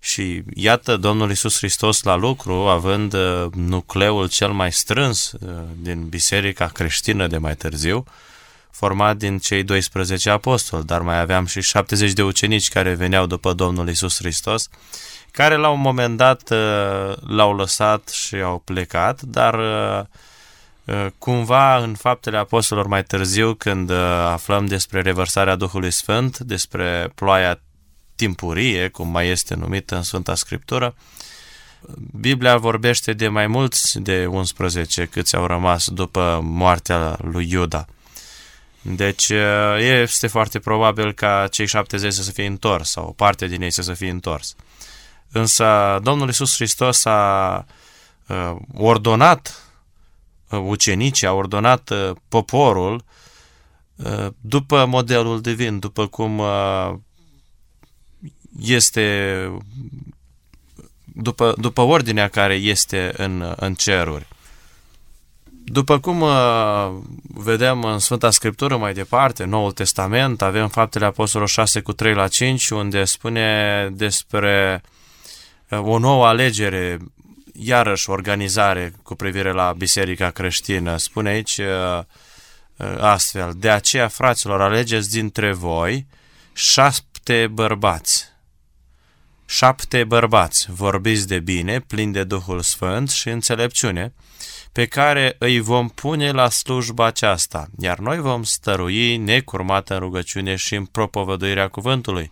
Și 0.00 0.42
iată 0.54 0.96
Domnul 0.96 1.30
Isus 1.30 1.56
Hristos 1.56 2.02
la 2.02 2.14
lucru, 2.14 2.52
având 2.52 3.12
uh, 3.12 3.46
nucleul 3.52 4.28
cel 4.28 4.50
mai 4.50 4.72
strâns 4.72 5.32
uh, 5.32 5.50
din 5.76 6.08
biserica 6.08 6.66
creștină 6.66 7.26
de 7.26 7.38
mai 7.38 7.54
târziu, 7.54 8.04
format 8.70 9.16
din 9.16 9.38
cei 9.38 9.62
12 9.62 10.30
apostoli, 10.30 10.84
dar 10.84 11.00
mai 11.00 11.20
aveam 11.20 11.46
și 11.46 11.60
70 11.62 12.12
de 12.12 12.22
ucenici 12.22 12.68
care 12.68 12.94
veneau 12.94 13.26
după 13.26 13.52
Domnul 13.52 13.88
Isus 13.88 14.16
Hristos, 14.18 14.68
care 15.30 15.56
la 15.56 15.68
un 15.68 15.80
moment 15.80 16.16
dat 16.16 16.50
uh, 16.50 17.16
l-au 17.26 17.56
lăsat 17.56 18.08
și 18.08 18.36
au 18.36 18.62
plecat, 18.64 19.22
dar 19.22 19.60
cumva 21.18 21.76
în 21.76 21.94
faptele 21.94 22.36
apostolilor 22.36 22.88
mai 22.88 23.02
târziu, 23.02 23.54
când 23.54 23.90
aflăm 24.24 24.66
despre 24.66 25.00
revărsarea 25.00 25.56
Duhului 25.56 25.90
Sfânt, 25.90 26.38
despre 26.38 27.12
ploaia 27.14 27.60
timpurie, 28.18 28.88
cum 28.88 29.08
mai 29.08 29.28
este 29.28 29.54
numită 29.54 29.96
în 29.96 30.02
Sfânta 30.02 30.34
Scriptură, 30.34 30.94
Biblia 32.20 32.56
vorbește 32.56 33.12
de 33.12 33.28
mai 33.28 33.46
mulți 33.46 34.00
de 34.00 34.26
11 34.26 35.06
câți 35.06 35.36
au 35.36 35.46
rămas 35.46 35.88
după 35.88 36.40
moartea 36.42 37.18
lui 37.22 37.50
Iuda. 37.50 37.86
Deci 38.82 39.32
este 39.78 40.26
foarte 40.26 40.58
probabil 40.58 41.12
ca 41.12 41.48
cei 41.50 41.66
70 41.66 42.12
să 42.12 42.22
se 42.22 42.32
fie 42.32 42.46
întors 42.46 42.90
sau 42.90 43.06
o 43.06 43.12
parte 43.12 43.46
din 43.46 43.62
ei 43.62 43.70
să 43.70 43.82
se 43.82 43.94
fie 43.94 44.10
întors. 44.10 44.56
Însă 45.32 45.98
Domnul 46.02 46.26
Iisus 46.26 46.54
Hristos 46.54 47.04
a 47.04 47.64
ordonat 48.74 49.62
ucenicii, 50.50 51.26
a 51.26 51.32
ordonat 51.32 51.92
poporul 52.28 53.04
după 54.40 54.84
modelul 54.84 55.40
divin, 55.40 55.78
după 55.78 56.06
cum 56.06 56.42
este 58.60 59.48
după, 61.04 61.54
după 61.56 61.80
ordinea 61.80 62.28
care 62.28 62.54
este 62.54 63.12
în, 63.16 63.54
în 63.56 63.74
ceruri. 63.74 64.26
După 65.64 65.98
cum 65.98 66.20
uh, 66.20 66.90
vedem 67.22 67.84
în 67.84 67.98
Sfânta 67.98 68.30
Scriptură 68.30 68.76
mai 68.76 68.92
departe, 68.92 69.44
Noul 69.44 69.72
Testament, 69.72 70.42
avem 70.42 70.68
faptele 70.68 71.04
Apostolului 71.04 71.52
6 71.52 71.80
cu 71.80 71.92
3 71.92 72.14
la 72.14 72.28
5, 72.28 72.68
unde 72.68 73.04
spune 73.04 73.88
despre 73.92 74.82
uh, 75.68 75.78
o 75.82 75.98
nouă 75.98 76.26
alegere, 76.26 76.98
iarăși 77.52 78.10
organizare 78.10 78.92
cu 79.02 79.14
privire 79.14 79.52
la 79.52 79.74
biserica 79.76 80.30
creștină. 80.30 80.96
Spune 80.96 81.28
aici 81.28 81.56
uh, 81.58 81.98
uh, 82.76 82.98
astfel, 83.00 83.52
de 83.56 83.70
aceea, 83.70 84.08
fraților, 84.08 84.60
alegeți 84.60 85.10
dintre 85.10 85.52
voi 85.52 86.06
șapte 86.52 87.46
bărbați 87.52 88.37
șapte 89.50 90.04
bărbați, 90.04 90.66
vorbiți 90.70 91.26
de 91.26 91.38
bine, 91.38 91.80
plini 91.80 92.12
de 92.12 92.24
Duhul 92.24 92.60
Sfânt 92.60 93.10
și 93.10 93.28
înțelepciune, 93.28 94.12
pe 94.72 94.86
care 94.86 95.36
îi 95.38 95.60
vom 95.60 95.88
pune 95.88 96.30
la 96.30 96.48
slujba 96.48 97.06
aceasta, 97.06 97.68
iar 97.78 97.98
noi 97.98 98.18
vom 98.18 98.42
stărui 98.42 99.16
necurmat 99.16 99.90
în 99.90 99.98
rugăciune 99.98 100.56
și 100.56 100.74
în 100.74 100.84
propovăduirea 100.84 101.68
cuvântului. 101.68 102.30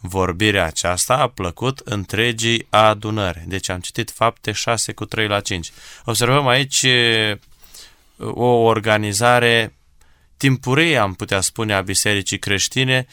Vorbirea 0.00 0.66
aceasta 0.66 1.16
a 1.16 1.28
plăcut 1.28 1.78
întregii 1.84 2.66
adunări. 2.70 3.42
Deci 3.46 3.68
am 3.68 3.80
citit 3.80 4.10
fapte 4.10 4.52
6 4.52 4.92
cu 4.92 5.04
3 5.04 5.28
la 5.28 5.40
5. 5.40 5.72
Observăm 6.04 6.46
aici 6.46 6.86
o 8.18 8.46
organizare 8.46 9.74
timpurie, 10.36 10.96
am 10.96 11.14
putea 11.14 11.40
spune, 11.40 11.74
a 11.74 11.80
bisericii 11.80 12.38
creștine, 12.38 13.06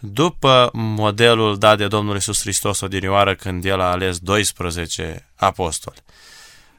după 0.00 0.70
modelul 0.72 1.58
dat 1.58 1.78
de 1.78 1.86
Domnul 1.86 2.16
Isus 2.16 2.40
Hristos 2.40 2.80
odinioară 2.80 3.34
când 3.34 3.64
El 3.64 3.80
a 3.80 3.90
ales 3.90 4.18
12 4.18 5.28
apostoli. 5.36 5.98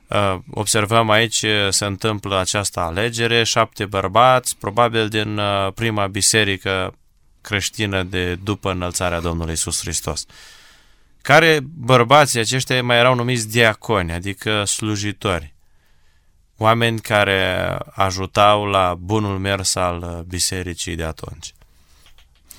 Uh, 0.08 0.38
observăm 0.52 1.10
aici 1.10 1.46
se 1.70 1.86
întâmplă 1.86 2.40
această 2.40 2.80
alegere, 2.80 3.44
șapte 3.44 3.86
bărbați, 3.86 4.58
probabil 4.58 5.08
din 5.08 5.38
uh, 5.38 5.74
prima 5.74 6.08
biserică 6.08 6.96
creștină 7.42 8.04
de 8.04 8.36
după 8.36 8.72
înălțarea 8.72 9.20
Domnului 9.20 9.54
Isus 9.54 9.80
Hristos. 9.82 10.26
Care 11.22 11.60
bărbații 11.64 12.40
aceștia 12.40 12.84
mai 12.84 12.98
erau 12.98 13.16
numiți 13.16 13.50
diaconi, 13.50 14.12
adică 14.12 14.64
slujitori. 14.64 15.54
Oameni 16.58 17.00
care 17.00 17.78
ajutau 17.92 18.66
la 18.66 18.96
bunul 19.00 19.38
mers 19.38 19.76
al 19.76 20.26
bisericii 20.28 20.96
de 20.96 21.04
atunci. 21.04 21.54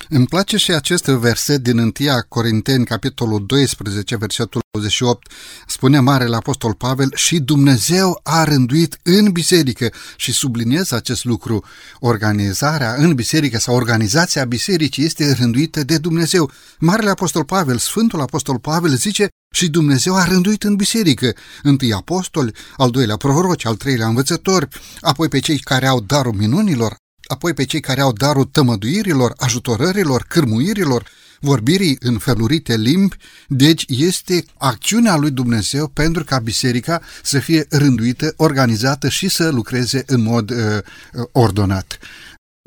Îmi 0.09 0.25
place 0.25 0.57
și 0.57 0.71
acest 0.71 1.05
verset 1.05 1.61
din 1.61 1.77
1 1.77 1.91
Corinteni, 2.27 2.85
capitolul 2.85 3.45
12, 3.45 4.15
versetul 4.15 4.61
28. 4.71 5.31
Spune 5.67 5.99
Marele 5.99 6.35
Apostol 6.35 6.73
Pavel 6.73 7.11
și 7.15 7.39
Dumnezeu 7.39 8.19
a 8.23 8.43
rânduit 8.43 8.97
în 9.03 9.31
biserică 9.31 9.91
și 10.15 10.31
subliniez 10.31 10.91
acest 10.91 11.23
lucru. 11.23 11.63
Organizarea 11.99 12.93
în 12.97 13.13
biserică 13.13 13.57
sau 13.57 13.75
organizația 13.75 14.45
bisericii 14.45 15.05
este 15.05 15.33
rânduită 15.33 15.83
de 15.83 15.97
Dumnezeu. 15.97 16.51
Marele 16.79 17.09
Apostol 17.09 17.45
Pavel, 17.45 17.77
Sfântul 17.77 18.21
Apostol 18.21 18.59
Pavel 18.59 18.95
zice 18.95 19.27
și 19.53 19.69
Dumnezeu 19.69 20.15
a 20.15 20.23
rânduit 20.23 20.63
în 20.63 20.75
biserică, 20.75 21.33
întâi 21.63 21.93
apostoli, 21.93 22.51
al 22.77 22.89
doilea 22.89 23.17
proroci, 23.17 23.65
al 23.65 23.75
treilea 23.75 24.07
învățători, 24.07 24.67
apoi 25.01 25.27
pe 25.27 25.39
cei 25.39 25.59
care 25.59 25.87
au 25.87 25.99
darul 25.99 26.33
minunilor, 26.33 26.95
apoi 27.33 27.53
pe 27.53 27.65
cei 27.65 27.79
care 27.79 28.01
au 28.01 28.13
darul 28.13 28.45
tămăduirilor, 28.45 29.33
ajutorărilor, 29.37 30.25
cârmuirilor, 30.27 31.03
vorbirii 31.39 31.97
în 31.99 32.17
felurite 32.17 32.75
limbi, 32.75 33.15
deci 33.47 33.85
este 33.87 34.45
acțiunea 34.57 35.15
lui 35.15 35.31
Dumnezeu 35.31 35.87
pentru 35.87 36.23
ca 36.23 36.39
biserica 36.39 37.01
să 37.23 37.39
fie 37.39 37.65
rânduită, 37.69 38.33
organizată 38.37 39.09
și 39.09 39.27
să 39.27 39.49
lucreze 39.49 40.03
în 40.05 40.21
mod 40.21 40.49
uh, 40.49 40.57
uh 40.57 41.23
ordonat. 41.31 41.97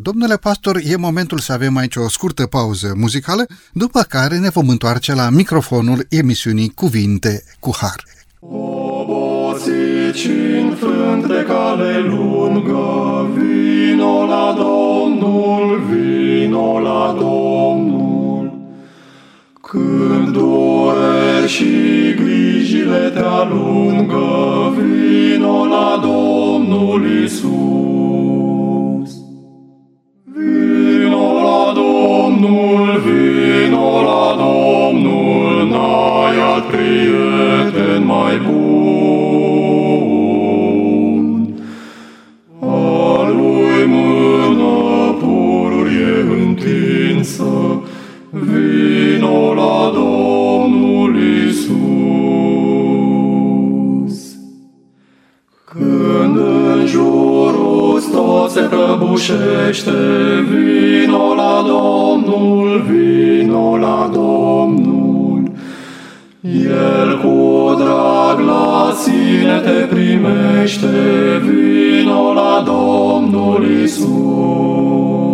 Domnule 0.02 0.36
pastor, 0.36 0.80
e 0.84 0.96
momentul 0.96 1.38
să 1.38 1.52
avem 1.52 1.76
aici 1.76 1.96
o 1.96 2.08
scurtă 2.08 2.46
pauză 2.46 2.92
muzicală, 2.96 3.46
după 3.72 4.02
care 4.02 4.38
ne 4.38 4.48
vom 4.48 4.68
întoarce 4.68 5.14
la 5.14 5.30
microfonul 5.30 6.06
emisiunii 6.08 6.70
Cuvinte 6.70 7.44
cu 7.60 7.70
Har. 7.76 8.04
Obosiți 10.16 10.60
înfrânt 10.62 11.26
de 11.26 11.44
cale 11.46 11.98
lungă, 11.98 13.28
vino 13.34 14.26
la 14.26 14.54
Domnul, 14.56 15.80
vino 15.90 16.78
la 16.78 17.16
Domnul. 17.18 18.52
Când 19.60 20.28
dure 20.28 21.46
și 21.46 22.14
grijile 22.14 23.12
te 23.14 23.20
alungă, 23.20 24.74
vino 24.76 25.64
la 25.64 26.00
Domnul 26.02 27.06
Isus. 27.24 29.10
Vino 30.24 31.32
la 31.42 31.72
Domnul, 31.74 33.02
vino 33.06 34.02
la 34.02 34.36
Domnul, 34.44 35.68
n-ai 35.68 36.36
alt 36.52 36.64
prieten 36.64 38.04
mai 38.06 38.40
bun. 38.46 38.65
Tot 58.16 58.50
se 58.50 58.60
prăbușește, 58.60 59.90
vino 60.50 61.34
la 61.34 61.64
Domnul, 61.66 62.84
vino 62.88 63.76
la 63.76 64.10
Domnul. 64.12 65.42
El 66.42 67.20
cu 67.22 67.74
drag 67.78 68.46
la 68.46 68.92
sine 69.02 69.60
te 69.64 69.94
primește, 69.94 70.86
vino 71.46 72.32
la 72.32 72.62
Domnul 72.64 73.66
Isus. 73.84 75.25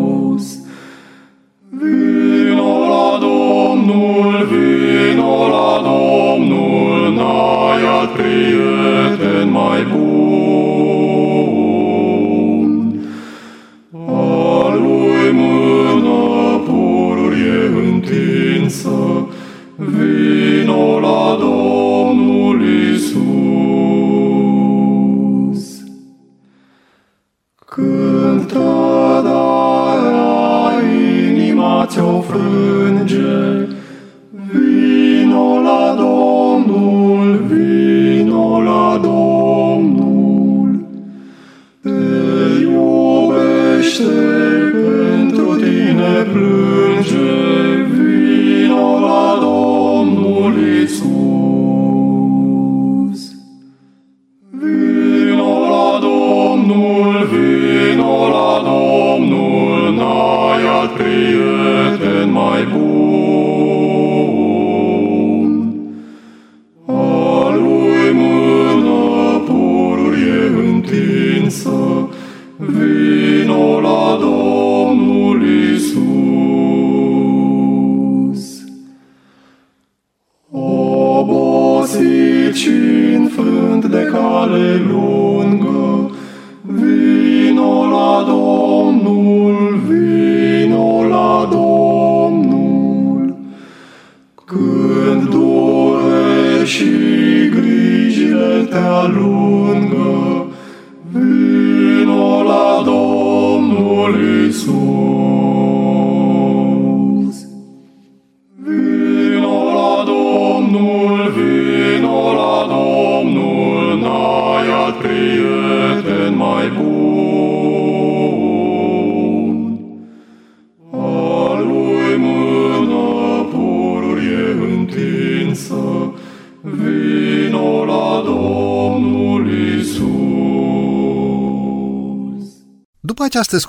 De 84.53 85.12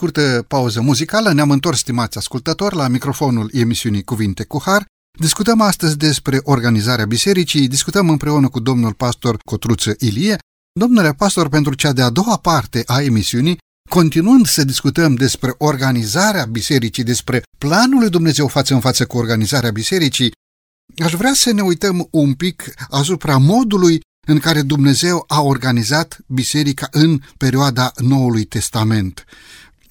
scurtă 0.04 0.46
pauză 0.48 0.82
muzicală 0.82 1.34
ne-am 1.34 1.52
întors, 1.52 1.80
stimați 1.80 2.18
ascultători, 2.18 2.76
la 2.76 2.88
microfonul 2.88 3.50
emisiunii 3.54 4.04
Cuvinte 4.04 4.44
cu 4.44 4.62
Har. 4.66 4.86
Discutăm 5.20 5.62
astăzi 5.62 5.98
despre 5.98 6.40
organizarea 6.44 7.06
bisericii, 7.06 7.68
discutăm 7.68 8.10
împreună 8.10 8.50
cu 8.50 8.60
domnul 8.60 8.94
pastor 8.94 9.38
Cotruță 9.46 9.96
Ilie. 10.00 10.38
Domnule 10.80 11.14
pastor, 11.14 11.50
pentru 11.50 11.74
cea 11.74 11.94
de-a 11.94 12.10
doua 12.10 12.38
parte 12.38 12.84
a 12.86 13.02
emisiunii, 13.02 13.58
continuând 13.90 14.48
să 14.48 14.64
discutăm 14.64 15.16
despre 15.16 15.54
organizarea 15.58 16.46
bisericii, 16.46 17.04
despre 17.04 17.44
planul 17.58 18.00
lui 18.00 18.10
Dumnezeu 18.10 18.48
față 18.48 18.74
în 18.74 18.80
față 18.80 19.06
cu 19.06 19.18
organizarea 19.18 19.72
bisericii, 19.72 20.32
aș 21.04 21.14
vrea 21.14 21.34
să 21.34 21.52
ne 21.52 21.62
uităm 21.62 22.08
un 22.12 22.34
pic 22.34 22.74
asupra 22.90 23.38
modului 23.38 24.02
în 24.28 24.40
care 24.40 24.62
Dumnezeu 24.62 25.24
a 25.28 25.42
organizat 25.42 26.18
biserica 26.28 26.88
în 26.92 27.20
perioada 27.38 27.92
Noului 27.98 28.44
Testament. 28.44 29.26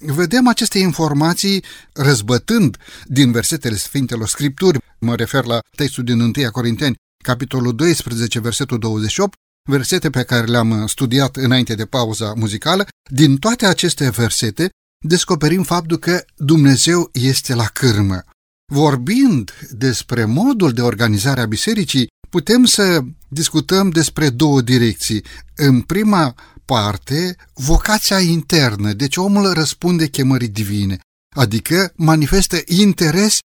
Vedem 0.06 0.48
aceste 0.48 0.78
informații 0.78 1.64
răzbătând 1.92 2.76
din 3.04 3.32
versetele 3.32 3.76
Sfintelor 3.76 4.28
Scripturi, 4.28 4.78
mă 4.98 5.14
refer 5.14 5.44
la 5.44 5.58
textul 5.76 6.04
din 6.04 6.20
1 6.20 6.32
Corinteni, 6.50 6.94
capitolul 7.24 7.74
12, 7.74 8.40
versetul 8.40 8.78
28, 8.78 9.34
versete 9.70 10.10
pe 10.10 10.22
care 10.22 10.46
le-am 10.46 10.86
studiat 10.86 11.36
înainte 11.36 11.74
de 11.74 11.84
pauza 11.84 12.32
muzicală, 12.36 12.86
din 13.10 13.36
toate 13.36 13.66
aceste 13.66 14.10
versete 14.10 14.68
descoperim 15.04 15.62
faptul 15.62 15.96
că 15.96 16.24
Dumnezeu 16.36 17.10
este 17.12 17.54
la 17.54 17.64
cârmă. 17.64 18.24
Vorbind 18.72 19.52
despre 19.70 20.24
modul 20.24 20.72
de 20.72 20.82
organizare 20.82 21.40
a 21.40 21.46
bisericii, 21.46 22.06
putem 22.30 22.64
să 22.64 23.00
discutăm 23.28 23.90
despre 23.90 24.30
două 24.30 24.60
direcții. 24.60 25.24
În 25.56 25.80
prima 25.80 26.34
parte, 26.72 27.37
vocația 27.54 28.20
internă, 28.20 28.92
deci 28.92 29.16
omul 29.16 29.52
răspunde 29.52 30.06
chemării 30.08 30.48
divine, 30.48 30.98
adică 31.37 31.92
manifestă 31.96 32.56
interes 32.66 33.38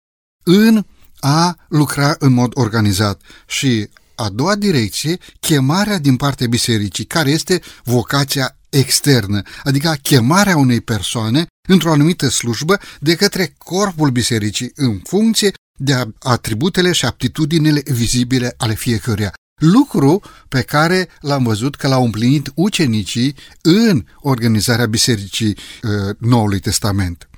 în 0.43 0.85
a 1.19 1.55
lucra 1.67 2.15
în 2.19 2.33
mod 2.33 2.51
organizat. 2.53 3.21
Și 3.47 3.89
a 4.15 4.29
doua 4.29 4.55
direcție, 4.55 5.17
chemarea 5.39 5.97
din 5.97 6.15
partea 6.15 6.47
bisericii, 6.47 7.05
care 7.05 7.29
este 7.29 7.61
vocația 7.83 8.57
externă, 8.69 9.41
adică 9.63 9.95
chemarea 10.01 10.57
unei 10.57 10.81
persoane 10.81 11.45
într-o 11.69 11.91
anumită 11.91 12.29
slujbă 12.29 12.79
de 12.99 13.15
către 13.15 13.53
corpul 13.57 14.09
bisericii 14.09 14.71
în 14.75 14.99
funcție 15.03 15.51
de 15.79 15.93
atributele 16.19 16.91
și 16.91 17.05
aptitudinile 17.05 17.81
vizibile 17.85 18.53
ale 18.57 18.73
fiecăruia. 18.73 19.33
Lucru 19.61 20.21
pe 20.47 20.61
care 20.61 21.09
l-am 21.19 21.43
văzut 21.43 21.75
că 21.75 21.87
l-au 21.87 22.03
împlinit 22.03 22.51
ucenicii 22.55 23.35
în 23.61 24.05
organizarea 24.19 24.85
Bisericii 24.85 25.57
uh, 25.83 26.15
Noului 26.17 26.59
Testament. 26.59 27.29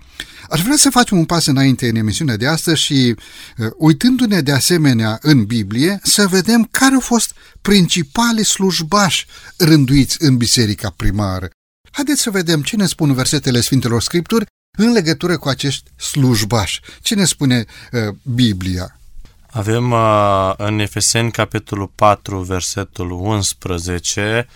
Aș 0.50 0.62
vrea 0.62 0.76
să 0.76 0.90
facem 0.90 1.18
un 1.18 1.26
pas 1.26 1.46
înainte 1.46 1.90
în 1.90 1.96
emisiunea 1.96 2.38
de 2.38 2.48
astăzi 2.48 2.82
și, 2.82 3.16
uh, 3.58 3.68
uitându-ne 3.78 4.42
de 4.42 4.52
asemenea 4.52 5.20
în 5.22 5.44
Biblie, 5.44 6.00
să 6.04 6.28
vedem 6.28 6.68
care 6.72 6.94
au 6.94 7.00
fost 7.00 7.34
principalii 7.62 8.46
slujbași 8.46 9.26
rânduiți 9.58 10.24
în 10.24 10.38
biserica 10.38 10.90
primară. 10.90 11.50
Haideți 11.92 12.22
să 12.22 12.30
vedem 12.30 12.62
ce 12.62 12.76
ne 12.76 12.86
spun 12.86 13.14
versetele 13.14 13.62
Sfintelor 13.62 14.02
Scripturi 14.02 14.46
în 14.78 14.92
legătură 14.92 15.38
cu 15.38 15.48
acești 15.48 15.90
slujbași. 15.96 16.82
Ce 17.02 17.16
ne 17.16 17.26
spune 17.26 17.66
uh, 17.92 18.16
Biblia? 18.36 18.99
Avem 19.52 19.92
uh, 19.92 20.54
în 20.58 20.80
Efeseni, 20.80 21.32
capitolul 21.32 21.92
4, 21.96 22.40
versetul 22.40 23.12
11, 23.12 24.48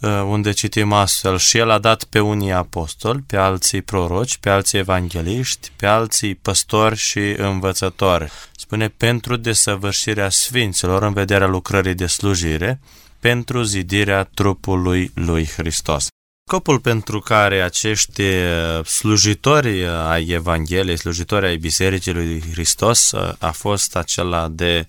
uh, 0.00 0.10
unde 0.26 0.52
citim 0.52 0.92
astfel, 0.92 1.38
și 1.38 1.58
el 1.58 1.70
a 1.70 1.78
dat 1.78 2.04
pe 2.04 2.20
unii 2.20 2.52
apostoli, 2.52 3.22
pe 3.26 3.36
alții 3.36 3.82
proroci, 3.82 4.36
pe 4.36 4.50
alții 4.50 4.78
evangeliști, 4.78 5.70
pe 5.76 5.86
alții 5.86 6.34
păstori 6.34 6.96
și 6.96 7.34
învățători. 7.36 8.30
Spune, 8.56 8.88
pentru 8.88 9.36
desăvârșirea 9.36 10.28
sfinților 10.28 11.02
în 11.02 11.12
vederea 11.12 11.46
lucrării 11.46 11.94
de 11.94 12.06
slujire, 12.06 12.80
pentru 13.20 13.62
zidirea 13.62 14.24
trupului 14.24 15.10
lui 15.14 15.46
Hristos. 15.46 16.06
Scopul 16.52 16.78
pentru 16.78 17.20
care 17.20 17.62
acești 17.62 18.22
uh, 18.22 18.84
slujitori 18.84 19.82
uh, 19.82 19.88
ai 19.88 20.28
Evangheliei, 20.28 20.98
slujitori 20.98 21.46
ai 21.46 21.56
Bisericii 21.56 22.12
lui 22.12 22.42
Hristos 22.50 23.10
uh, 23.10 23.32
a 23.38 23.50
fost 23.50 23.96
acela 23.96 24.48
de 24.48 24.86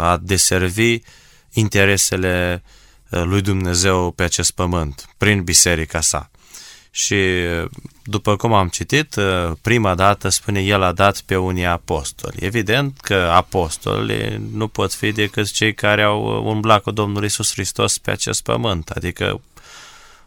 a 0.00 0.18
deservi 0.22 1.00
interesele 1.52 2.62
lui 3.08 3.40
Dumnezeu 3.40 4.10
pe 4.10 4.22
acest 4.22 4.50
pământ, 4.50 5.08
prin 5.18 5.44
biserica 5.44 6.00
sa. 6.00 6.30
Și 6.90 7.16
după 8.04 8.36
cum 8.36 8.52
am 8.52 8.68
citit, 8.68 9.14
prima 9.62 9.94
dată 9.94 10.28
spune 10.28 10.60
el 10.60 10.82
a 10.82 10.92
dat 10.92 11.20
pe 11.20 11.36
unii 11.36 11.66
apostoli. 11.66 12.36
Evident 12.40 13.00
că 13.00 13.14
apostoli 13.14 14.40
nu 14.52 14.68
pot 14.68 14.92
fi 14.92 15.12
decât 15.12 15.50
cei 15.50 15.74
care 15.74 16.02
au 16.02 16.44
umblat 16.44 16.82
cu 16.82 16.90
Domnul 16.90 17.24
Isus 17.24 17.52
Hristos 17.52 17.98
pe 17.98 18.10
acest 18.10 18.42
pământ, 18.42 18.90
adică 18.90 19.40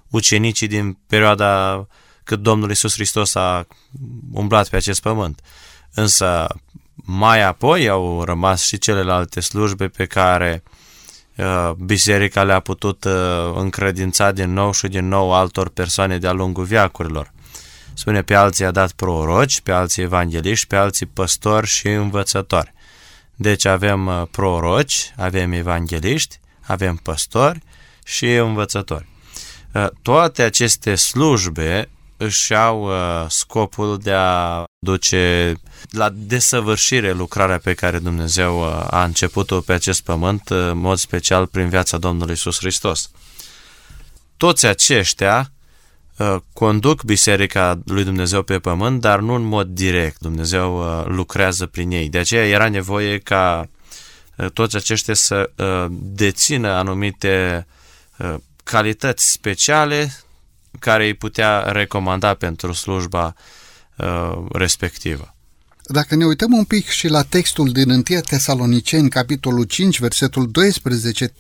ucenicii 0.09 0.67
din 0.67 0.97
perioada 1.07 1.87
cât 2.23 2.39
Domnul 2.39 2.71
Isus 2.71 2.93
Hristos 2.93 3.35
a 3.35 3.67
umblat 4.31 4.69
pe 4.69 4.75
acest 4.75 5.01
pământ. 5.01 5.41
Însă 5.93 6.47
mai 6.95 7.43
apoi 7.43 7.87
au 7.87 8.23
rămas 8.23 8.65
și 8.65 8.77
celelalte 8.77 9.39
slujbe 9.39 9.87
pe 9.87 10.05
care 10.05 10.63
uh, 11.35 11.71
biserica 11.71 12.43
le-a 12.43 12.59
putut 12.59 13.03
uh, 13.03 13.13
încredința 13.55 14.31
din 14.31 14.53
nou 14.53 14.71
și 14.71 14.87
din 14.87 15.07
nou 15.07 15.33
altor 15.33 15.69
persoane 15.69 16.17
de-a 16.17 16.31
lungul 16.31 16.63
viacurilor. 16.63 17.31
Spune, 17.93 18.21
pe 18.21 18.35
alții 18.35 18.65
a 18.65 18.71
dat 18.71 18.91
proroci, 18.91 19.61
pe 19.61 19.71
alții 19.71 20.03
evangeliști, 20.03 20.67
pe 20.67 20.75
alții 20.75 21.05
păstori 21.05 21.67
și 21.67 21.87
învățători. 21.87 22.73
Deci 23.35 23.65
avem 23.65 24.07
uh, 24.07 24.21
proroci, 24.31 25.13
avem 25.15 25.51
evangeliști, 25.51 26.39
avem 26.61 26.95
păstori 26.95 27.61
și 28.05 28.35
învățători. 28.35 29.08
Uh, 29.73 29.87
toate 30.01 30.41
aceste 30.41 30.95
slujbe 30.95 31.89
își 32.17 32.53
au 32.53 32.83
uh, 32.83 33.25
scopul 33.27 33.97
de 33.97 34.11
a 34.11 34.63
duce 34.79 35.53
la 35.89 36.09
desăvârșire 36.13 37.11
lucrarea 37.11 37.57
pe 37.57 37.73
care 37.73 37.99
Dumnezeu 37.99 38.59
uh, 38.59 38.87
a 38.89 39.03
început-o 39.03 39.61
pe 39.61 39.73
acest 39.73 40.03
pământ, 40.03 40.49
în 40.49 40.77
mod 40.77 40.97
special 40.97 41.47
prin 41.47 41.69
viața 41.69 41.97
Domnului 41.97 42.33
Isus 42.33 42.57
Hristos. 42.57 43.11
Toți 44.37 44.65
aceștia 44.65 45.51
conduc 46.53 47.03
Biserica 47.03 47.79
lui 47.85 48.03
Dumnezeu 48.03 48.43
pe 48.43 48.59
pământ, 48.59 49.01
dar 49.01 49.19
nu 49.19 49.33
în 49.33 49.41
mod 49.41 49.67
direct. 49.67 50.19
Dumnezeu 50.19 50.77
lucrează 51.07 51.65
prin 51.65 51.91
ei. 51.91 52.09
De 52.09 52.17
aceea 52.17 52.47
era 52.47 52.69
nevoie 52.69 53.17
ca 53.17 53.69
toți 54.53 54.75
aceștia 54.75 55.13
să 55.13 55.51
dețină 55.89 56.67
anumite 56.67 57.67
calități 58.69 59.31
speciale 59.31 60.13
care 60.79 61.05
îi 61.05 61.13
putea 61.13 61.59
recomanda 61.59 62.33
pentru 62.33 62.71
slujba 62.71 63.35
uh, 63.97 64.45
respectivă. 64.51 65.35
Dacă 65.85 66.15
ne 66.15 66.25
uităm 66.25 66.53
un 66.53 66.63
pic 66.63 66.87
și 66.87 67.07
la 67.07 67.23
textul 67.23 67.71
din 67.71 67.89
1 67.89 68.01
Tesaloniceni, 68.01 69.09
capitolul 69.09 69.63
5, 69.63 69.99
versetul 69.99 70.51
12, 70.51 71.33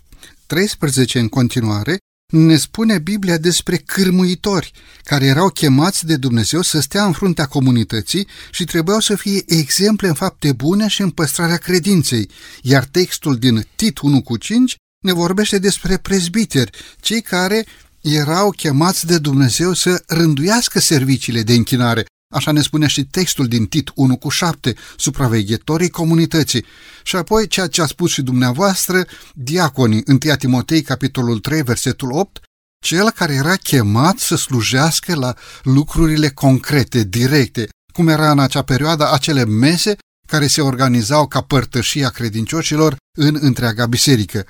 13 0.45 1.19
în 1.19 1.27
continuare, 1.27 1.97
ne 2.31 2.55
spune 2.55 2.97
Biblia 2.97 3.37
despre 3.37 3.77
cârmuitori 3.77 4.71
care 5.03 5.25
erau 5.25 5.49
chemați 5.49 6.05
de 6.05 6.15
Dumnezeu 6.15 6.61
să 6.61 6.79
stea 6.79 7.05
în 7.05 7.11
fruntea 7.11 7.45
comunității 7.45 8.27
și 8.51 8.63
trebuiau 8.63 8.99
să 8.99 9.15
fie 9.15 9.43
exemple 9.47 10.07
în 10.07 10.13
fapte 10.13 10.51
bune 10.51 10.87
și 10.87 11.01
în 11.01 11.09
păstrarea 11.09 11.57
credinței, 11.57 12.29
iar 12.61 12.83
textul 12.83 13.37
din 13.37 13.67
Tit 13.75 13.99
1 13.99 14.21
cu 14.21 14.37
5 14.37 14.75
ne 14.99 15.13
vorbește 15.13 15.57
despre 15.59 15.97
prezbiteri, 15.97 16.71
cei 16.99 17.21
care 17.21 17.65
erau 18.01 18.49
chemați 18.49 19.05
de 19.05 19.17
Dumnezeu 19.17 19.73
să 19.73 20.03
rânduiască 20.07 20.79
serviciile 20.79 21.41
de 21.41 21.53
închinare. 21.53 22.05
Așa 22.35 22.51
ne 22.51 22.61
spune 22.61 22.87
și 22.87 23.05
textul 23.05 23.47
din 23.47 23.65
Tit 23.65 23.91
1 23.95 24.17
cu 24.17 24.29
7, 24.29 24.75
supraveghetorii 24.97 25.89
comunității. 25.89 26.65
Și 27.03 27.15
apoi 27.15 27.47
ceea 27.47 27.67
ce 27.67 27.81
a 27.81 27.85
spus 27.85 28.11
și 28.11 28.21
dumneavoastră, 28.21 29.05
diaconii, 29.33 30.03
1 30.07 30.17
Timotei, 30.37 30.81
capitolul 30.81 31.39
3, 31.39 31.61
versetul 31.61 32.11
8, 32.11 32.41
cel 32.85 33.11
care 33.11 33.33
era 33.33 33.55
chemat 33.55 34.17
să 34.17 34.35
slujească 34.35 35.15
la 35.15 35.33
lucrurile 35.63 36.29
concrete, 36.29 37.03
directe, 37.03 37.69
cum 37.93 38.07
era 38.07 38.31
în 38.31 38.39
acea 38.39 38.61
perioadă 38.61 39.11
acele 39.11 39.45
mese 39.45 39.97
care 40.27 40.47
se 40.47 40.61
organizau 40.61 41.27
ca 41.27 41.41
părtășia 41.41 42.09
credincioșilor 42.09 42.95
în 43.17 43.37
întreaga 43.39 43.85
biserică. 43.85 44.45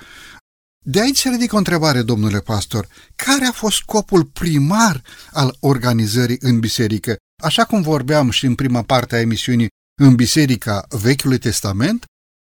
De 0.84 1.00
aici 1.00 1.18
se 1.18 1.28
ridică 1.28 1.54
o 1.54 1.58
întrebare, 1.58 2.02
domnule 2.02 2.40
pastor. 2.40 2.88
Care 3.16 3.44
a 3.44 3.52
fost 3.52 3.76
scopul 3.76 4.24
primar 4.24 5.02
al 5.32 5.56
organizării 5.60 6.38
în 6.40 6.60
biserică? 6.60 7.16
Așa 7.42 7.64
cum 7.64 7.82
vorbeam 7.82 8.30
și 8.30 8.46
în 8.46 8.54
prima 8.54 8.82
parte 8.82 9.16
a 9.16 9.20
emisiunii 9.20 9.68
în 10.00 10.14
Biserica 10.14 10.86
Vechiului 10.88 11.38
Testament, 11.38 12.04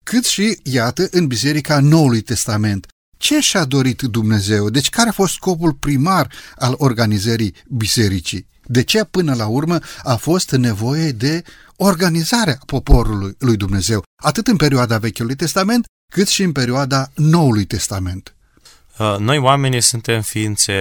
cât 0.05 0.25
și, 0.25 0.59
iată, 0.63 1.09
în 1.11 1.27
Biserica 1.27 1.81
Noului 1.81 2.21
Testament. 2.21 2.87
Ce 3.19 3.41
și-a 3.41 3.65
dorit 3.65 4.03
Dumnezeu? 4.03 4.71
Deci 4.71 4.91
care 4.91 5.09
a 5.09 5.13
fost 5.13 5.33
scopul 5.33 5.73
primar 5.73 6.33
al 6.57 6.75
organizării 6.79 7.55
bisericii? 7.69 8.47
De 8.65 8.83
ce 8.83 9.05
până 9.05 9.35
la 9.35 9.47
urmă 9.47 9.79
a 10.03 10.17
fost 10.17 10.51
nevoie 10.51 11.13
de 11.13 11.43
organizarea 11.77 12.59
poporului 12.67 13.35
lui 13.39 13.57
Dumnezeu, 13.57 14.03
atât 14.23 14.47
în 14.47 14.57
perioada 14.57 14.99
Vechiului 14.99 15.35
Testament, 15.35 15.85
cât 16.17 16.29
și 16.29 16.43
în 16.43 16.53
perioada 16.53 17.11
Noului 17.15 17.65
Testament. 17.65 18.35
Uh, 18.99 19.17
noi 19.19 19.39
oamenii 19.39 19.81
suntem 19.81 20.23
ființe 20.23 20.75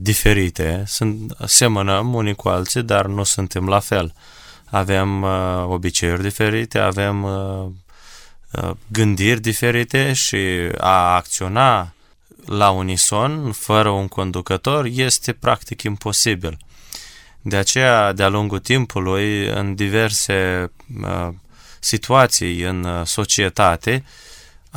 diferite, 0.00 0.84
sunt, 0.86 1.36
semănăm 1.46 2.14
unii 2.14 2.34
cu 2.34 2.48
alții, 2.48 2.82
dar 2.82 3.06
nu 3.06 3.22
suntem 3.22 3.66
la 3.66 3.78
fel. 3.78 4.14
Avem 4.64 5.22
uh, 5.22 5.64
obiceiuri 5.66 6.22
diferite, 6.22 6.78
avem 6.78 7.22
uh, 7.22 7.66
uh, 8.50 8.70
gândiri 8.86 9.40
diferite 9.40 10.12
și 10.12 10.38
a 10.78 11.14
acționa 11.14 11.92
la 12.46 12.70
unison, 12.70 13.52
fără 13.52 13.88
un 13.88 14.08
conducător, 14.08 14.84
este 14.84 15.32
practic 15.32 15.82
imposibil. 15.82 16.56
De 17.42 17.56
aceea, 17.56 18.12
de-a 18.12 18.28
lungul 18.28 18.58
timpului, 18.58 19.46
în 19.46 19.74
diverse 19.74 20.70
uh, 21.02 21.28
situații 21.80 22.62
în 22.62 22.84
uh, 22.84 23.06
societate, 23.06 24.04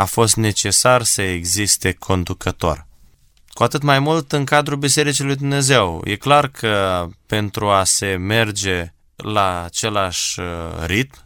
a 0.02 0.06
fost 0.06 0.36
necesar 0.36 1.04
să 1.04 1.22
existe 1.22 1.94
conducător. 1.94 2.88
Cu 3.48 3.64
atât 3.64 3.82
mai 3.82 4.00
mult 4.00 4.32
în 4.32 4.46
cadrul 4.46 4.78
Bisericii 4.78 5.24
lui 5.24 5.36
Dumnezeu. 5.36 6.02
E 6.06 6.16
clar 6.16 6.48
că 6.48 7.08
pentru 7.26 7.70
a 7.70 7.84
se 7.84 8.16
merge 8.16 8.94
la 9.16 9.64
același 9.64 10.40
uh, 10.40 10.46
ritm, 10.86 11.26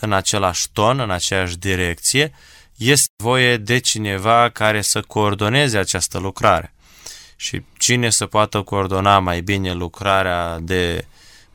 în 0.00 0.12
același 0.12 0.68
ton, 0.72 1.00
în 1.00 1.10
aceeași 1.10 1.56
direcție, 1.56 2.32
este 2.76 3.12
voie 3.16 3.56
de 3.56 3.78
cineva 3.78 4.48
care 4.48 4.80
să 4.80 5.00
coordoneze 5.00 5.78
această 5.78 6.18
lucrare. 6.18 6.74
Și 7.36 7.62
cine 7.78 8.10
să 8.10 8.26
poată 8.26 8.62
coordona 8.62 9.18
mai 9.18 9.40
bine 9.40 9.72
lucrarea 9.72 10.58
de 10.60 11.06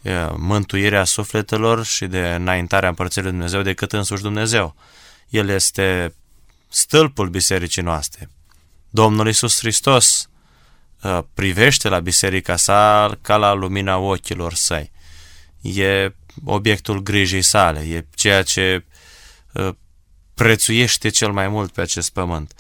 uh, 0.02 0.34
mântuirea 0.38 1.04
sufletelor 1.04 1.86
și 1.86 2.06
de 2.06 2.34
înaintarea 2.34 2.90
împărțirii 2.90 3.24
lui 3.24 3.32
Dumnezeu 3.32 3.62
decât 3.62 3.94
însuși 3.94 4.22
Dumnezeu. 4.22 4.76
El 5.30 5.50
este 5.50 6.14
stâlpul 6.72 7.30
bisericii 7.30 7.82
noastre. 7.82 8.30
Domnul 8.90 9.28
Isus 9.28 9.60
Hristos 9.60 10.30
uh, 11.02 11.20
privește 11.34 11.90
la 11.90 12.00
biserica 12.00 12.56
sa 12.56 13.12
ca 13.22 13.36
la 13.36 13.54
lumina 13.54 13.98
ochilor 13.98 14.54
săi. 14.54 14.92
E 15.62 16.16
obiectul 16.46 17.00
grijii 17.00 17.42
sale, 17.42 17.80
e 17.80 18.06
ceea 18.16 18.44
ce 18.44 18.86
uh, 19.54 19.70
prețuiește 20.34 21.10
cel 21.10 21.32
mai 21.32 21.48
mult 21.48 21.72
pe 21.72 21.82
acest 21.82 22.12
pământ. 22.12 22.54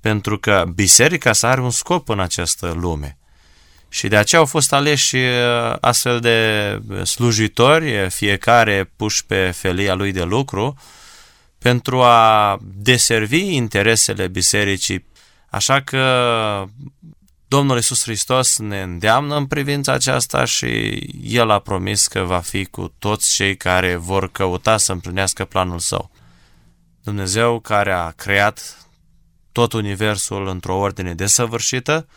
Pentru 0.00 0.38
că 0.38 0.64
biserica 0.74 1.32
sa 1.32 1.48
are 1.48 1.60
un 1.60 1.70
scop 1.70 2.08
în 2.08 2.20
această 2.20 2.70
lume. 2.70 3.18
Și 3.88 4.08
de 4.08 4.16
aceea 4.16 4.40
au 4.40 4.46
fost 4.46 4.72
aleși 4.72 5.16
uh, 5.16 5.76
astfel 5.80 6.20
de 6.20 6.80
slujitori, 7.04 8.10
fiecare 8.10 8.92
puși 8.96 9.26
pe 9.26 9.50
felia 9.50 9.94
lui 9.94 10.12
de 10.12 10.22
lucru, 10.22 10.76
pentru 11.66 12.02
a 12.02 12.58
deservi 12.62 13.54
interesele 13.54 14.28
bisericii. 14.28 15.06
Așa 15.50 15.80
că 15.82 16.64
Domnul 17.48 17.76
Iisus 17.76 18.02
Hristos 18.02 18.58
ne 18.58 18.82
îndeamnă 18.82 19.36
în 19.36 19.46
privința 19.46 19.92
aceasta 19.92 20.44
și 20.44 20.66
El 21.22 21.50
a 21.50 21.58
promis 21.58 22.06
că 22.06 22.20
va 22.20 22.38
fi 22.38 22.64
cu 22.64 22.94
toți 22.98 23.34
cei 23.34 23.56
care 23.56 23.96
vor 23.96 24.30
căuta 24.32 24.76
să 24.76 24.92
împlinească 24.92 25.44
planul 25.44 25.78
Său. 25.78 26.10
Dumnezeu 27.02 27.60
care 27.60 27.92
a 27.92 28.10
creat 28.10 28.86
tot 29.52 29.72
universul 29.72 30.48
într-o 30.48 30.76
ordine 30.76 31.14
desăvârșită, 31.14 32.08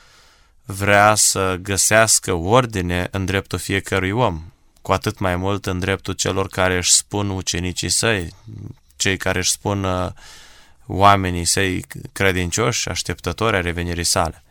vrea 0.65 1.15
să 1.15 1.57
găsească 1.61 2.33
ordine 2.33 3.07
în 3.11 3.25
dreptul 3.25 3.59
fiecărui 3.59 4.11
om, 4.11 4.41
cu 4.81 4.91
atât 4.91 5.19
mai 5.19 5.35
mult 5.35 5.65
în 5.65 5.79
dreptul 5.79 6.13
celor 6.13 6.47
care 6.47 6.77
își 6.77 6.91
spun 6.91 7.29
ucenicii 7.29 7.89
săi, 7.89 8.33
cei 8.99 9.17
care 9.17 9.39
își 9.39 9.51
spun 9.51 9.83
uh, 9.83 10.09
oamenii 10.85 11.45
săi 11.45 11.85
credincioși, 12.11 12.89
așteptători 12.89 13.55
a 13.55 13.61
revenirii 13.61 14.03
sale. 14.03 14.43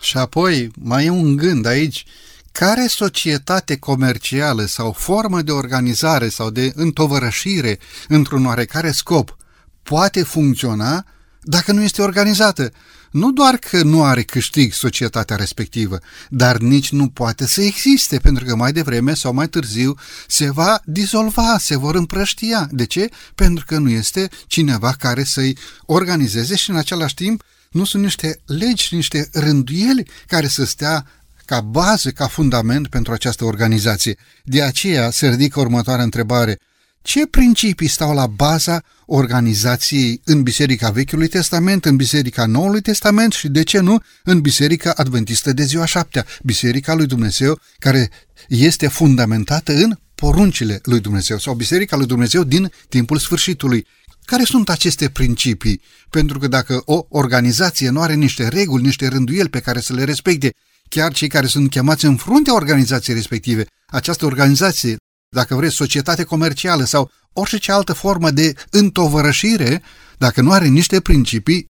Și 0.00 0.16
apoi 0.16 0.70
mai 0.80 1.04
e 1.04 1.10
un 1.10 1.36
gând 1.36 1.66
aici. 1.66 2.04
Care 2.52 2.86
societate 2.86 3.76
comercială 3.76 4.64
sau 4.64 4.92
formă 4.92 5.42
de 5.42 5.52
organizare 5.52 6.28
sau 6.28 6.50
de 6.50 6.72
întovărășire 6.74 7.78
într-un 8.08 8.46
oarecare 8.46 8.90
scop 8.90 9.36
poate 9.82 10.22
funcționa 10.22 11.04
dacă 11.40 11.72
nu 11.72 11.82
este 11.82 12.02
organizată? 12.02 12.72
Nu 13.16 13.32
doar 13.32 13.56
că 13.56 13.82
nu 13.82 14.04
are 14.04 14.22
câștig 14.22 14.72
societatea 14.72 15.36
respectivă, 15.36 15.98
dar 16.28 16.56
nici 16.56 16.90
nu 16.90 17.08
poate 17.08 17.46
să 17.46 17.62
existe, 17.62 18.18
pentru 18.18 18.44
că 18.44 18.56
mai 18.56 18.72
devreme 18.72 19.14
sau 19.14 19.32
mai 19.32 19.48
târziu 19.48 19.94
se 20.26 20.50
va 20.50 20.80
dizolva, 20.84 21.56
se 21.58 21.76
vor 21.76 21.94
împrăștia. 21.94 22.68
De 22.70 22.86
ce? 22.86 23.08
Pentru 23.34 23.64
că 23.64 23.78
nu 23.78 23.90
este 23.90 24.28
cineva 24.46 24.92
care 24.98 25.24
să-i 25.24 25.56
organizeze 25.86 26.56
și 26.56 26.70
în 26.70 26.76
același 26.76 27.14
timp 27.14 27.42
nu 27.70 27.84
sunt 27.84 28.02
niște 28.02 28.40
legi, 28.46 28.94
niște 28.94 29.28
rânduieli 29.32 30.10
care 30.26 30.46
să 30.46 30.64
stea 30.64 31.06
ca 31.44 31.60
bază, 31.60 32.10
ca 32.10 32.26
fundament 32.26 32.88
pentru 32.88 33.12
această 33.12 33.44
organizație. 33.44 34.16
De 34.44 34.62
aceea 34.62 35.10
se 35.10 35.28
ridică 35.28 35.60
următoarea 35.60 36.04
întrebare. 36.04 36.58
Ce 37.06 37.26
principii 37.26 37.88
stau 37.88 38.14
la 38.14 38.26
baza 38.26 38.82
organizației 39.04 40.20
în 40.24 40.42
Biserica 40.42 40.90
Vechiului 40.90 41.28
Testament, 41.28 41.84
în 41.84 41.96
Biserica 41.96 42.46
Noului 42.46 42.80
Testament 42.80 43.32
și, 43.32 43.48
de 43.48 43.62
ce 43.62 43.80
nu, 43.80 44.02
în 44.24 44.40
Biserica 44.40 44.92
Adventistă 44.96 45.52
de 45.52 45.62
ziua 45.62 45.84
șaptea, 45.84 46.26
Biserica 46.42 46.94
lui 46.94 47.06
Dumnezeu, 47.06 47.60
care 47.78 48.10
este 48.48 48.88
fundamentată 48.88 49.72
în 49.72 49.98
poruncile 50.14 50.80
lui 50.82 51.00
Dumnezeu 51.00 51.38
sau 51.38 51.54
Biserica 51.54 51.96
lui 51.96 52.06
Dumnezeu 52.06 52.44
din 52.44 52.72
timpul 52.88 53.18
sfârșitului. 53.18 53.86
Care 54.24 54.44
sunt 54.44 54.68
aceste 54.68 55.08
principii? 55.08 55.80
Pentru 56.10 56.38
că 56.38 56.48
dacă 56.48 56.82
o 56.84 57.06
organizație 57.08 57.88
nu 57.88 58.00
are 58.00 58.14
niște 58.14 58.48
reguli, 58.48 58.82
niște 58.82 59.08
rânduieli 59.08 59.48
pe 59.48 59.60
care 59.60 59.80
să 59.80 59.92
le 59.92 60.04
respecte, 60.04 60.54
chiar 60.88 61.12
cei 61.12 61.28
care 61.28 61.46
sunt 61.46 61.70
chemați 61.70 62.04
în 62.04 62.16
fruntea 62.16 62.54
organizației 62.54 63.16
respective, 63.16 63.66
această 63.86 64.24
organizație 64.24 64.96
dacă 65.28 65.54
vreți, 65.54 65.74
societate 65.74 66.24
comercială 66.24 66.84
sau 66.84 67.10
orice 67.32 67.72
altă 67.72 67.92
formă 67.92 68.30
de 68.30 68.54
întovărășire, 68.70 69.82
dacă 70.18 70.40
nu 70.40 70.52
are 70.52 70.66
niște 70.66 71.00
principii, 71.00 71.66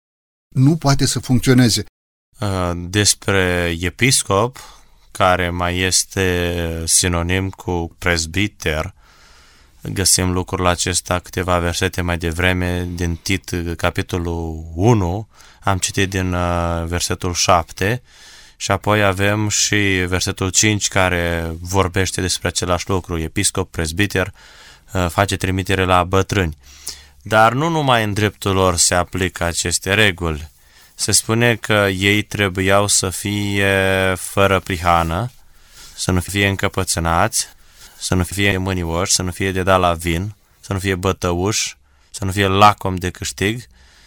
nu 0.56 0.76
poate 0.76 1.06
să 1.06 1.20
funcționeze. 1.20 1.86
Uh, 2.40 2.72
despre 2.76 3.76
episcop, 3.80 4.58
care 5.12 5.50
mai 5.50 5.80
este 5.80 6.84
sinonim 6.86 7.50
cu 7.50 7.96
presbiter, 7.98 8.94
găsim 9.82 10.32
lucrul 10.32 10.68
acesta 10.68 11.20
câteva 11.20 11.60
versete 11.60 12.02
mai 12.02 12.18
devreme 12.18 12.88
din 12.96 13.16
Tit, 13.16 13.52
capitolul 13.78 14.72
1, 14.76 15.28
am 15.62 15.78
citit 15.78 16.10
din 16.10 16.34
uh, 16.34 16.84
versetul 16.86 17.34
7, 17.34 18.02
și 18.58 18.72
apoi 18.72 19.04
avem 19.04 19.50
și 19.50 20.06
versetul 20.08 20.50
5 20.50 20.88
care 20.88 21.52
vorbește 21.62 22.22
despre 22.22 22.48
același 22.48 22.90
lucru. 22.90 23.20
Episcop, 23.20 23.72
prezbiter, 23.72 24.34
uh, 24.94 25.08
face 25.10 25.36
trimitere 25.36 25.86
la 25.86 26.04
bătrâni. 26.04 26.58
Dar 27.22 27.54
nu 27.54 27.70
numai 27.70 28.04
în 28.04 28.14
dreptul 28.14 28.54
lor 28.54 28.76
se 28.76 28.96
aplică 28.96 29.44
aceste 29.44 29.94
reguli. 29.94 30.50
Se 30.96 31.12
spune 31.12 31.56
că 31.56 31.88
ei 31.96 32.22
trebuiau 32.22 32.88
să 32.88 33.10
fie 33.10 34.16
fără 34.18 34.60
prihană, 34.60 35.32
să 35.96 36.12
nu 36.12 36.20
fie 36.20 36.48
încăpățânați, 36.48 37.48
să 37.98 38.16
nu 38.16 38.24
fie 38.24 38.58
mânioși, 38.58 39.14
să 39.14 39.22
nu 39.22 39.32
fie 39.32 39.52
de 39.52 39.64
dat 39.64 39.80
la 39.80 39.94
vin, 39.94 40.36
să 40.60 40.74
nu 40.74 40.80
fie 40.80 40.96
bătăuși, 40.96 41.78
să 42.12 42.26
nu 42.26 42.32
fie 42.32 42.48
lacom 42.48 42.96
de 42.96 43.10
câștig, 43.10 43.64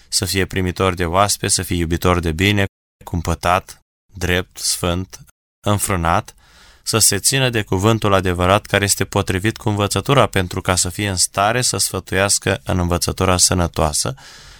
să 0.09 0.25
fie 0.25 0.45
primitor 0.45 0.95
de 0.95 1.05
oaspe, 1.05 1.49
să 1.49 1.63
fie 1.63 1.77
iubitor 1.77 2.19
de 2.19 2.33
bine, 2.33 2.65
cumpătat, 3.05 3.78
drept, 4.19 4.59
sfânt, 4.59 5.19
înfrânat, 5.67 6.35
să 6.83 6.99
se 6.99 7.19
țină 7.19 7.51
de 7.51 7.63
cuvântul 7.63 8.15
adevărat 8.15 8.67
care 8.67 8.85
este 8.85 9.05
potrivit 9.05 9.57
cu 9.57 9.69
învățătura 9.69 10.27
pentru 10.27 10.61
ca 10.61 10.75
să 10.75 10.89
fie 10.89 11.09
în 11.09 11.17
stare 11.17 11.63
să 11.63 11.77
sfătuiască 11.77 12.61
în 12.65 12.79
învățătura 12.79 13.37
sănătoasă 13.37 14.15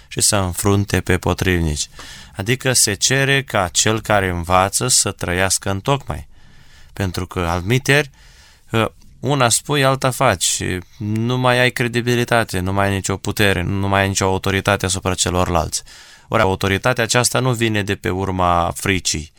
și 0.07 0.21
să 0.21 0.35
înfrunte 0.35 1.01
pe 1.01 1.17
potrivnici. 1.17 1.89
Adică 2.35 2.73
se 2.73 2.93
cere 2.93 3.43
ca 3.43 3.67
cel 3.67 4.01
care 4.01 4.29
învață 4.29 4.87
să 4.87 5.11
trăiască 5.11 5.69
în 5.69 5.79
tocmai. 5.79 6.27
Pentru 6.93 7.27
că, 7.27 7.39
admiteri, 7.39 8.09
ă, 8.73 8.93
una 9.19 9.49
spui, 9.49 9.83
alta 9.83 10.11
faci 10.11 10.43
și 10.43 10.79
nu 10.97 11.37
mai 11.37 11.59
ai 11.59 11.71
credibilitate, 11.71 12.59
nu 12.59 12.73
mai 12.73 12.87
ai 12.87 12.93
nicio 12.93 13.17
putere, 13.17 13.61
nu 13.61 13.87
mai 13.87 14.01
ai 14.01 14.07
nicio 14.07 14.25
autoritate 14.25 14.85
asupra 14.85 15.13
celorlalți. 15.13 15.83
Ori 16.27 16.41
autoritatea 16.41 17.03
aceasta 17.03 17.39
nu 17.39 17.53
vine 17.53 17.83
de 17.83 17.95
pe 17.95 18.09
urma 18.09 18.71
fricii, 18.75 19.31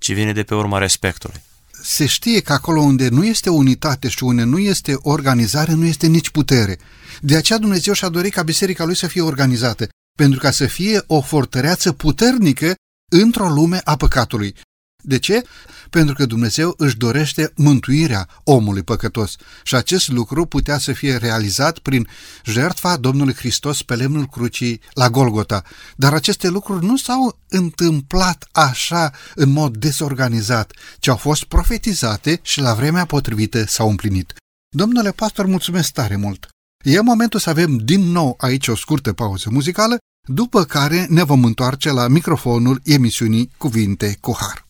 ci 0.00 0.12
vine 0.12 0.32
de 0.32 0.42
pe 0.42 0.54
urma 0.54 0.78
respectului. 0.78 1.42
Se 1.82 2.06
știe 2.06 2.40
că 2.40 2.52
acolo 2.52 2.80
unde 2.80 3.08
nu 3.08 3.24
este 3.24 3.50
unitate 3.50 4.08
și 4.08 4.24
unde 4.24 4.42
nu 4.42 4.58
este 4.58 4.96
organizare, 5.00 5.72
nu 5.72 5.84
este 5.84 6.06
nici 6.06 6.30
putere. 6.30 6.78
De 7.20 7.36
aceea 7.36 7.58
Dumnezeu 7.58 7.92
și-a 7.92 8.08
dorit 8.08 8.32
ca 8.32 8.42
biserica 8.42 8.84
lui 8.84 8.96
să 8.96 9.06
fie 9.06 9.20
organizată, 9.20 9.88
pentru 10.18 10.40
ca 10.40 10.50
să 10.50 10.66
fie 10.66 11.02
o 11.06 11.20
fortăreață 11.20 11.92
puternică 11.92 12.74
într-o 13.10 13.48
lume 13.48 13.80
a 13.84 13.96
păcatului. 13.96 14.54
De 15.02 15.18
ce? 15.18 15.42
Pentru 15.90 16.14
că 16.14 16.26
Dumnezeu 16.26 16.74
își 16.76 16.96
dorește 16.96 17.52
mântuirea 17.56 18.28
omului 18.44 18.82
păcătos 18.82 19.36
și 19.62 19.74
acest 19.74 20.08
lucru 20.08 20.46
putea 20.46 20.78
să 20.78 20.92
fie 20.92 21.16
realizat 21.16 21.78
prin 21.78 22.08
jertfa 22.44 22.96
Domnului 22.96 23.34
Hristos 23.34 23.82
pe 23.82 23.94
lemnul 23.94 24.26
crucii 24.26 24.80
la 24.92 25.10
Golgota. 25.10 25.62
Dar 25.96 26.12
aceste 26.12 26.48
lucruri 26.48 26.84
nu 26.84 26.96
s-au 26.96 27.38
întâmplat 27.48 28.48
așa 28.52 29.12
în 29.34 29.50
mod 29.50 29.76
desorganizat, 29.76 30.72
ci 30.98 31.08
au 31.08 31.16
fost 31.16 31.44
profetizate 31.44 32.40
și 32.42 32.60
la 32.60 32.74
vremea 32.74 33.04
potrivită 33.04 33.64
s-au 33.64 33.88
împlinit. 33.88 34.34
Domnule 34.76 35.10
pastor, 35.10 35.46
mulțumesc 35.46 35.92
tare 35.92 36.16
mult! 36.16 36.48
E 36.84 37.00
momentul 37.00 37.40
să 37.40 37.50
avem 37.50 37.76
din 37.76 38.00
nou 38.00 38.34
aici 38.38 38.68
o 38.68 38.76
scurtă 38.76 39.12
pauză 39.12 39.48
muzicală, 39.50 39.96
după 40.28 40.64
care 40.64 41.06
ne 41.08 41.22
vom 41.22 41.44
întoarce 41.44 41.90
la 41.90 42.08
microfonul 42.08 42.80
emisiunii 42.84 43.50
Cuvinte 43.56 44.16
cu 44.20 44.36
Har. 44.40 44.69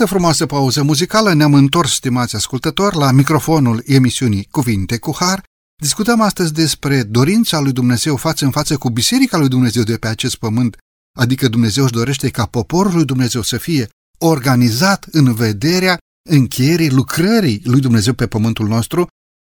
Această 0.00 0.18
frumoasă 0.18 0.46
pauză 0.46 0.82
muzicală 0.82 1.32
ne-am 1.32 1.54
întors, 1.54 1.92
stimați 1.92 2.36
ascultători, 2.36 2.96
la 2.96 3.10
microfonul 3.12 3.82
emisiunii 3.86 4.46
Cuvinte 4.50 4.98
cu 4.98 5.16
Har. 5.18 5.42
Discutăm 5.82 6.20
astăzi 6.20 6.52
despre 6.52 7.02
dorința 7.02 7.60
lui 7.60 7.72
Dumnezeu 7.72 8.16
față 8.16 8.44
în 8.44 8.50
față 8.50 8.76
cu 8.76 8.90
Biserica 8.90 9.36
lui 9.38 9.48
Dumnezeu 9.48 9.82
de 9.82 9.96
pe 9.96 10.08
acest 10.08 10.36
pământ, 10.36 10.76
adică 11.18 11.48
Dumnezeu 11.48 11.84
își 11.84 11.92
dorește 11.92 12.28
ca 12.28 12.46
poporul 12.46 12.94
lui 12.94 13.04
Dumnezeu 13.04 13.42
să 13.42 13.56
fie 13.56 13.88
organizat 14.18 15.06
în 15.10 15.34
vederea 15.34 15.98
încheierii 16.28 16.90
lucrării 16.90 17.60
lui 17.64 17.80
Dumnezeu 17.80 18.12
pe 18.12 18.26
pământul 18.26 18.68
nostru, 18.68 19.06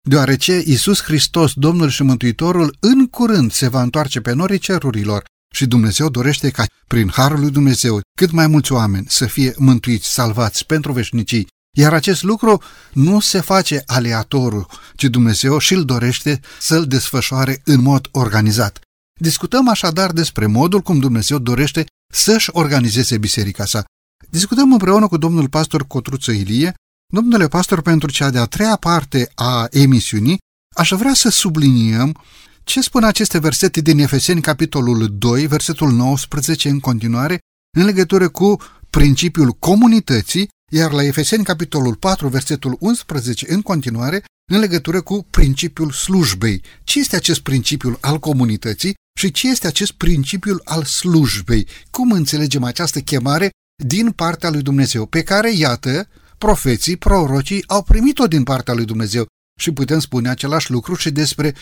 deoarece 0.10 0.64
Isus 0.66 1.02
Hristos, 1.02 1.52
Domnul 1.54 1.90
și 1.90 2.04
Mântuitorul, 2.04 2.78
în 2.80 3.08
curând 3.08 3.52
se 3.52 3.68
va 3.68 3.82
întoarce 3.82 4.22
pe 4.22 4.34
norii 4.34 4.60
cerurilor 4.60 5.24
și 5.58 5.66
Dumnezeu 5.66 6.10
dorește 6.10 6.50
ca, 6.50 6.66
prin 6.88 7.10
Harul 7.14 7.40
lui 7.40 7.52
Dumnezeu, 7.52 8.02
cât 8.18 8.32
mai 8.32 8.48
mulți 8.48 8.72
oameni 8.72 9.06
să 9.10 9.26
fie 9.26 9.54
mântuiți, 9.58 10.14
salvați 10.14 10.66
pentru 10.66 10.92
veșnicii. 10.92 11.48
Iar 11.78 11.94
acest 11.94 12.24
lucru 12.24 12.62
nu 12.94 13.20
se 13.20 13.40
face 13.40 13.84
aleatoriu, 13.86 14.66
ci 14.96 15.04
Dumnezeu 15.04 15.58
și-l 15.58 15.86
dorește 15.86 16.40
să-l 16.60 16.86
desfășoare 16.86 17.62
în 17.64 17.82
mod 17.82 18.08
organizat. 18.12 18.80
Discutăm 19.20 19.70
așadar 19.70 20.12
despre 20.12 20.46
modul 20.46 20.82
cum 20.82 21.00
Dumnezeu 21.00 21.38
dorește 21.38 21.86
să-și 22.14 22.50
organizeze 22.52 23.18
biserica 23.18 23.66
sa. 23.66 23.84
Discutăm 24.30 24.72
împreună 24.72 25.08
cu 25.08 25.18
domnul 25.18 25.50
pastor 25.50 25.88
Cotruță 25.88 26.32
Ilie. 26.32 26.74
Domnule 27.14 27.48
pastor, 27.48 27.82
pentru 27.82 28.12
cea 28.12 28.30
de-a 28.30 28.46
treia 28.46 28.76
parte 28.76 29.32
a 29.36 29.68
emisiunii, 29.72 30.38
aș 30.76 30.90
vrea 30.90 31.14
să 31.14 31.30
subliniem 31.30 32.22
ce 32.68 32.82
spun 32.82 33.04
aceste 33.04 33.40
versete 33.40 33.82
din 33.82 34.00
Efeseni, 34.00 34.42
capitolul 34.42 35.18
2, 35.18 35.48
versetul 35.48 35.92
19 35.92 36.70
în 36.70 36.80
continuare, 36.80 37.40
în 37.78 37.86
legătură 37.86 38.30
cu 38.30 38.58
principiul 38.90 39.52
comunității, 39.52 40.50
iar 40.72 40.92
la 40.92 41.04
Efeseni, 41.04 41.44
capitolul 41.44 41.96
4, 41.96 42.28
versetul 42.28 42.78
11 42.80 43.54
în 43.54 43.62
continuare, 43.62 44.24
în 44.52 44.60
legătură 44.60 45.02
cu 45.02 45.26
principiul 45.30 45.92
slujbei. 45.92 46.62
Ce 46.84 47.00
este 47.00 47.16
acest 47.16 47.40
principiul 47.40 47.98
al 48.02 48.20
comunității 48.20 48.94
și 49.20 49.32
ce 49.32 49.50
este 49.50 49.68
acest 49.68 49.92
principiul 49.92 50.62
al 50.64 50.84
slujbei? 50.84 51.68
Cum 51.92 52.12
înțelegem 52.12 52.64
această 52.64 53.00
chemare 53.00 53.50
din 53.84 54.12
partea 54.12 54.50
lui 54.50 54.62
Dumnezeu, 54.62 55.06
pe 55.06 55.24
care, 55.24 55.52
iată, 55.54 56.08
profeții, 56.38 56.98
prorocii 56.98 57.64
au 57.68 57.84
primit-o 57.84 58.28
din 58.28 58.44
partea 58.44 58.74
lui 58.74 58.86
Dumnezeu. 58.86 59.26
Și 59.60 59.72
putem 59.72 60.00
spune 60.00 60.30
același 60.30 60.72
lucru 60.72 60.96
și 60.96 61.12
despre 61.12 61.56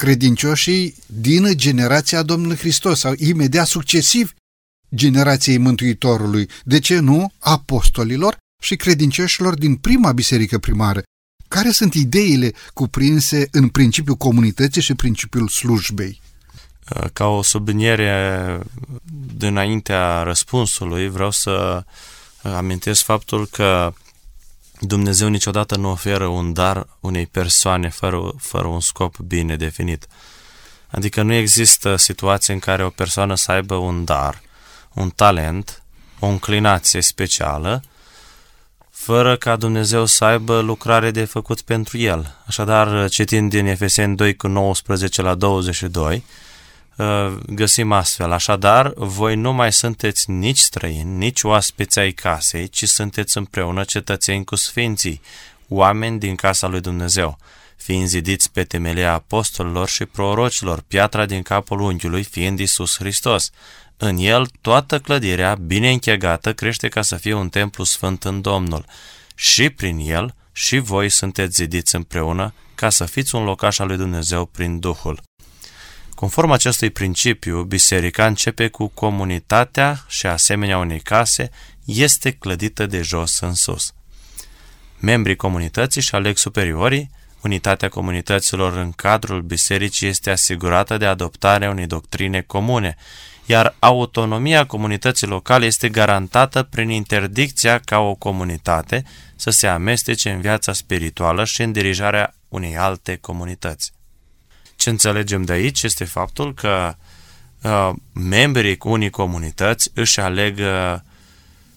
credincioșii 0.00 0.94
din 1.06 1.56
generația 1.56 2.22
Domnului 2.22 2.56
Hristos 2.56 2.98
sau 2.98 3.12
imediat 3.16 3.66
succesiv 3.66 4.34
generației 4.94 5.58
Mântuitorului, 5.58 6.48
de 6.64 6.78
ce 6.78 6.98
nu 6.98 7.32
apostolilor 7.38 8.36
și 8.62 8.76
credincioșilor 8.76 9.54
din 9.54 9.76
prima 9.76 10.12
biserică 10.12 10.58
primară. 10.58 11.02
Care 11.48 11.70
sunt 11.70 11.94
ideile 11.94 12.52
cuprinse 12.74 13.48
în 13.50 13.68
principiul 13.68 14.16
comunității 14.16 14.82
și 14.82 14.94
principiul 14.94 15.48
slujbei? 15.48 16.20
Ca 17.12 17.26
o 17.26 17.42
subliniere 17.42 18.58
dinaintea 19.36 20.22
răspunsului, 20.22 21.08
vreau 21.08 21.30
să 21.30 21.84
amintesc 22.42 23.02
faptul 23.02 23.46
că 23.46 23.92
Dumnezeu 24.80 25.28
niciodată 25.28 25.76
nu 25.76 25.90
oferă 25.90 26.26
un 26.26 26.52
dar 26.52 26.86
unei 27.00 27.26
persoane 27.26 27.88
fără, 27.88 28.32
fără 28.38 28.66
un 28.66 28.80
scop 28.80 29.18
bine 29.18 29.56
definit. 29.56 30.06
Adică 30.90 31.22
nu 31.22 31.32
există 31.32 31.96
situație 31.96 32.54
în 32.54 32.58
care 32.58 32.84
o 32.84 32.90
persoană 32.90 33.34
să 33.34 33.52
aibă 33.52 33.74
un 33.74 34.04
dar, 34.04 34.40
un 34.94 35.10
talent, 35.10 35.82
o 36.18 36.26
înclinație 36.26 37.00
specială, 37.00 37.82
fără 38.90 39.36
ca 39.36 39.56
Dumnezeu 39.56 40.06
să 40.06 40.24
aibă 40.24 40.60
lucrare 40.60 41.10
de 41.10 41.24
făcut 41.24 41.60
pentru 41.60 41.98
el. 41.98 42.36
Așadar, 42.46 43.08
citind 43.08 43.50
din 43.50 43.66
Efeseni 43.66 44.16
2 44.16 44.36
cu 44.36 44.46
19 44.46 45.22
la 45.22 45.34
22, 45.34 46.14
Uh, 46.16 46.49
găsim 47.46 47.92
astfel. 47.92 48.32
Așadar, 48.32 48.92
voi 48.96 49.36
nu 49.36 49.52
mai 49.52 49.72
sunteți 49.72 50.30
nici 50.30 50.58
străini, 50.58 51.16
nici 51.16 51.42
oaspeți 51.42 51.98
ai 51.98 52.12
casei, 52.12 52.68
ci 52.68 52.84
sunteți 52.84 53.36
împreună 53.36 53.84
cetățeni 53.84 54.44
cu 54.44 54.54
sfinții, 54.54 55.20
oameni 55.68 56.18
din 56.18 56.34
casa 56.34 56.66
lui 56.66 56.80
Dumnezeu, 56.80 57.38
fiind 57.76 58.06
zidiți 58.06 58.52
pe 58.52 58.64
temelia 58.64 59.12
apostolilor 59.12 59.88
și 59.88 60.04
prorocilor, 60.04 60.82
piatra 60.88 61.26
din 61.26 61.42
capul 61.42 61.80
unghiului 61.80 62.22
fiind 62.22 62.58
Isus 62.58 62.96
Hristos. 62.96 63.50
În 63.96 64.16
el, 64.16 64.46
toată 64.60 64.98
clădirea, 64.98 65.54
bine 65.54 65.90
închegată, 65.90 66.52
crește 66.52 66.88
ca 66.88 67.02
să 67.02 67.16
fie 67.16 67.34
un 67.34 67.48
templu 67.48 67.84
sfânt 67.84 68.24
în 68.24 68.40
Domnul. 68.40 68.84
Și 69.34 69.70
prin 69.70 69.98
el, 69.98 70.34
și 70.52 70.78
voi 70.78 71.08
sunteți 71.08 71.54
zidiți 71.54 71.94
împreună, 71.94 72.54
ca 72.74 72.88
să 72.88 73.04
fiți 73.04 73.34
un 73.34 73.44
locaș 73.44 73.78
al 73.78 73.86
lui 73.86 73.96
Dumnezeu 73.96 74.44
prin 74.44 74.78
Duhul. 74.78 75.29
Conform 76.20 76.50
acestui 76.50 76.90
principiu, 76.90 77.62
biserica 77.62 78.26
începe 78.26 78.68
cu 78.68 78.86
comunitatea 78.86 80.04
și 80.08 80.26
asemenea 80.26 80.78
unei 80.78 81.00
case 81.00 81.50
este 81.84 82.30
clădită 82.30 82.86
de 82.86 83.02
jos 83.02 83.38
în 83.38 83.54
sus. 83.54 83.92
Membrii 84.98 85.36
comunității 85.36 86.00
și 86.00 86.14
aleg 86.14 86.36
superiorii, 86.36 87.10
unitatea 87.42 87.88
comunităților 87.88 88.76
în 88.76 88.92
cadrul 88.92 89.42
bisericii 89.42 90.08
este 90.08 90.30
asigurată 90.30 90.96
de 90.96 91.06
adoptarea 91.06 91.70
unei 91.70 91.86
doctrine 91.86 92.40
comune, 92.40 92.96
iar 93.46 93.74
autonomia 93.78 94.66
comunității 94.66 95.26
locale 95.26 95.66
este 95.66 95.88
garantată 95.88 96.62
prin 96.62 96.88
interdicția 96.88 97.78
ca 97.78 97.98
o 97.98 98.14
comunitate 98.14 99.04
să 99.36 99.50
se 99.50 99.66
amestece 99.66 100.30
în 100.30 100.40
viața 100.40 100.72
spirituală 100.72 101.44
și 101.44 101.62
în 101.62 101.72
dirijarea 101.72 102.34
unei 102.48 102.76
alte 102.76 103.16
comunități. 103.16 103.92
Ce 104.80 104.90
înțelegem 104.90 105.42
de 105.42 105.52
aici 105.52 105.82
este 105.82 106.04
faptul 106.04 106.54
că 106.54 106.94
uh, 107.62 107.90
membrii 108.12 108.78
unii 108.82 109.10
comunități 109.10 109.90
își 109.94 110.20
aleg 110.20 110.58
uh, 110.58 110.98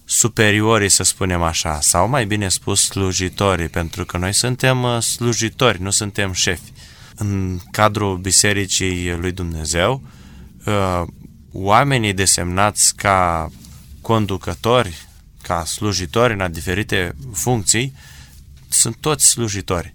superiorii, 0.06 0.90
să 0.90 1.04
spunem 1.04 1.42
așa, 1.42 1.80
sau 1.80 2.08
mai 2.08 2.26
bine 2.26 2.50
spus 2.50 2.86
slujitorii, 2.86 3.68
pentru 3.68 4.06
că 4.06 4.18
noi 4.18 4.34
suntem 4.34 4.84
uh, 4.84 5.00
slujitori, 5.00 5.82
nu 5.82 5.90
suntem 5.90 6.32
șefi. 6.32 6.72
În 7.16 7.60
cadrul 7.72 8.18
Bisericii 8.18 9.12
lui 9.12 9.32
Dumnezeu, 9.32 10.02
uh, 10.66 11.02
oamenii 11.52 12.14
desemnați 12.14 12.96
ca 12.96 13.50
conducători, 14.02 15.08
ca 15.42 15.66
slujitori 15.66 16.34
în 16.34 16.52
diferite 16.52 17.16
funcții, 17.34 17.94
sunt 18.70 18.96
toți 18.96 19.26
slujitori 19.26 19.94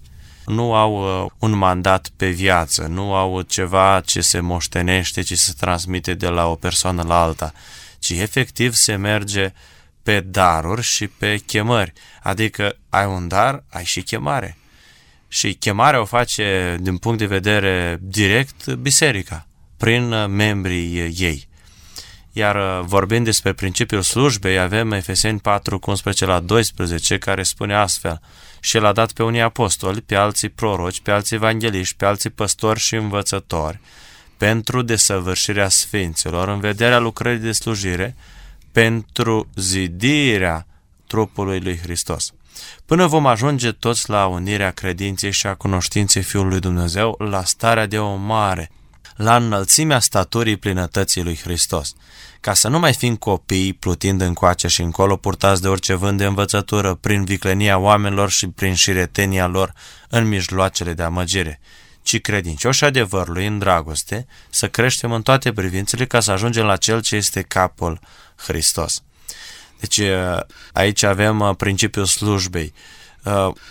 nu 0.49 0.73
au 0.73 1.23
uh, 1.23 1.31
un 1.39 1.51
mandat 1.51 2.09
pe 2.15 2.29
viață, 2.29 2.87
nu 2.87 3.13
au 3.13 3.41
ceva 3.41 4.01
ce 4.05 4.21
se 4.21 4.39
moștenește, 4.39 5.21
ce 5.21 5.35
se 5.35 5.53
transmite 5.59 6.13
de 6.13 6.27
la 6.27 6.47
o 6.47 6.55
persoană 6.55 7.03
la 7.07 7.21
alta, 7.21 7.53
ci 7.99 8.09
efectiv 8.09 8.73
se 8.73 8.95
merge 8.95 9.53
pe 10.03 10.19
daruri 10.19 10.81
și 10.81 11.07
pe 11.07 11.37
chemări. 11.37 11.93
Adică 12.23 12.75
ai 12.89 13.05
un 13.05 13.27
dar, 13.27 13.63
ai 13.69 13.85
și 13.85 14.01
chemare. 14.01 14.57
Și 15.27 15.53
chemarea 15.53 16.01
o 16.01 16.05
face 16.05 16.77
din 16.79 16.97
punct 16.97 17.17
de 17.17 17.25
vedere 17.25 17.97
direct 18.01 18.73
biserica, 18.73 19.47
prin 19.77 20.11
uh, 20.11 20.27
membrii 20.27 21.15
ei. 21.17 21.47
Iar 22.31 22.55
uh, 22.55 22.85
vorbind 22.85 23.25
despre 23.25 23.53
principiul 23.53 24.01
slujbei, 24.01 24.59
avem 24.59 24.91
Efeseni 24.91 25.39
4, 25.39 25.79
11 25.85 26.25
la 26.25 26.39
12, 26.39 27.17
care 27.17 27.43
spune 27.43 27.75
astfel– 27.75 28.21
și 28.59 28.77
l-a 28.77 28.91
dat 28.91 29.11
pe 29.11 29.23
unii 29.23 29.41
apostoli, 29.41 30.01
pe 30.01 30.15
alții 30.15 30.49
proroci, 30.49 31.01
pe 31.01 31.11
alții 31.11 31.35
evangeliști, 31.35 31.95
pe 31.95 32.05
alții 32.05 32.29
păstori 32.29 32.79
și 32.79 32.95
învățători, 32.95 33.79
pentru 34.37 34.81
desăvârșirea 34.81 35.69
sfinților, 35.69 36.47
în 36.47 36.59
vederea 36.59 36.99
lucrării 36.99 37.39
de 37.39 37.51
slujire, 37.51 38.15
pentru 38.71 39.49
zidirea 39.55 40.67
trupului 41.07 41.59
lui 41.59 41.77
Hristos. 41.77 42.33
Până 42.85 43.07
vom 43.07 43.25
ajunge 43.25 43.71
toți 43.71 44.09
la 44.09 44.25
unirea 44.25 44.71
credinței 44.71 45.31
și 45.31 45.47
a 45.47 45.55
cunoștinței 45.55 46.21
Fiului 46.21 46.59
Dumnezeu, 46.59 47.15
la 47.17 47.43
starea 47.43 47.85
de 47.85 47.99
o 47.99 48.15
mare, 48.15 48.71
la 49.15 49.35
înălțimea 49.35 49.99
staturii 49.99 50.57
plinătății 50.57 51.23
lui 51.23 51.35
Hristos 51.37 51.95
ca 52.39 52.53
să 52.53 52.67
nu 52.67 52.79
mai 52.79 52.93
fim 52.93 53.15
copii 53.15 53.73
plutind 53.73 54.21
încoace 54.21 54.67
și 54.67 54.81
încolo, 54.81 55.15
purtați 55.15 55.61
de 55.61 55.67
orice 55.67 55.93
vânt 55.93 56.17
de 56.17 56.25
învățătură, 56.25 56.95
prin 56.95 57.25
viclenia 57.25 57.77
oamenilor 57.77 58.29
și 58.29 58.47
prin 58.47 58.73
șiretenia 58.73 59.47
lor 59.47 59.73
în 60.09 60.27
mijloacele 60.27 60.93
de 60.93 61.03
amăgire, 61.03 61.59
ci 62.01 62.21
credincioși 62.21 62.83
adevărului 62.83 63.45
în 63.45 63.59
dragoste, 63.59 64.27
să 64.49 64.67
creștem 64.67 65.11
în 65.11 65.21
toate 65.21 65.53
privințele 65.53 66.05
ca 66.05 66.19
să 66.19 66.31
ajungem 66.31 66.65
la 66.65 66.77
Cel 66.77 67.01
ce 67.01 67.15
este 67.15 67.41
capul 67.41 67.99
Hristos. 68.35 69.03
Deci 69.79 70.01
aici 70.73 71.03
avem 71.03 71.55
principiul 71.57 72.05
slujbei, 72.05 72.73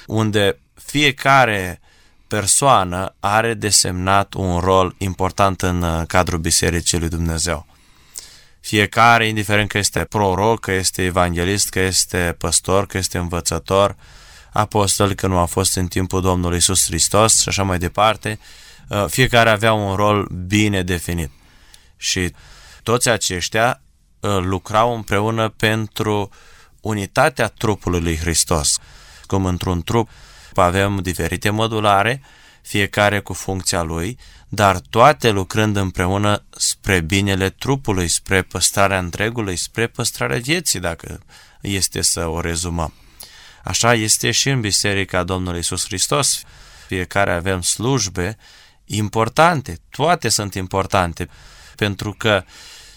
unde 0.06 0.58
fiecare 0.74 1.80
persoană 2.26 3.14
are 3.20 3.54
desemnat 3.54 4.34
un 4.34 4.58
rol 4.58 4.94
important 4.98 5.62
în 5.62 6.04
cadrul 6.06 6.38
Bisericii 6.38 6.98
lui 6.98 7.08
Dumnezeu. 7.08 7.66
Fiecare, 8.68 9.26
indiferent 9.26 9.68
că 9.68 9.78
este 9.78 10.04
proroc, 10.04 10.60
că 10.60 10.72
este 10.72 11.02
evanghelist, 11.02 11.68
că 11.68 11.78
este 11.80 12.34
păstor, 12.38 12.86
că 12.86 12.98
este 12.98 13.18
învățător, 13.18 13.96
apostol, 14.52 15.14
că 15.14 15.26
nu 15.26 15.38
a 15.38 15.44
fost 15.44 15.76
în 15.76 15.86
timpul 15.86 16.20
Domnului 16.20 16.56
Isus 16.56 16.84
Hristos 16.84 17.40
și 17.40 17.48
așa 17.48 17.62
mai 17.62 17.78
departe, 17.78 18.38
uh, 18.88 19.04
fiecare 19.08 19.50
avea 19.50 19.72
un 19.72 19.94
rol 19.94 20.28
bine 20.46 20.82
definit. 20.82 21.30
Și 21.96 22.32
toți 22.82 23.08
aceștia 23.08 23.80
uh, 24.20 24.38
lucrau 24.40 24.94
împreună 24.94 25.48
pentru 25.48 26.30
unitatea 26.80 27.46
trupului 27.46 28.00
lui 28.00 28.16
Hristos. 28.16 28.78
Cum 29.26 29.44
într-un 29.44 29.82
trup 29.82 30.08
avem 30.54 30.98
diferite 31.02 31.50
modulare, 31.50 32.22
fiecare 32.62 33.20
cu 33.20 33.32
funcția 33.32 33.82
lui, 33.82 34.18
dar 34.48 34.80
toate 34.90 35.30
lucrând 35.30 35.76
împreună 35.76 36.44
spre 36.50 37.00
binele 37.00 37.50
trupului, 37.50 38.08
spre 38.08 38.42
păstrarea 38.42 38.98
întregului, 38.98 39.56
spre 39.56 39.86
păstrarea 39.86 40.38
vieții, 40.38 40.80
dacă 40.80 41.20
este 41.60 42.02
să 42.02 42.26
o 42.26 42.40
rezumăm. 42.40 42.92
Așa 43.64 43.94
este 43.94 44.30
și 44.30 44.48
în 44.48 44.60
Biserica 44.60 45.24
Domnului 45.24 45.58
Isus 45.58 45.84
Hristos. 45.84 46.42
Fiecare 46.86 47.32
avem 47.32 47.60
slujbe 47.60 48.36
importante, 48.84 49.78
toate 49.90 50.28
sunt 50.28 50.54
importante, 50.54 51.28
pentru 51.76 52.12
că 52.12 52.44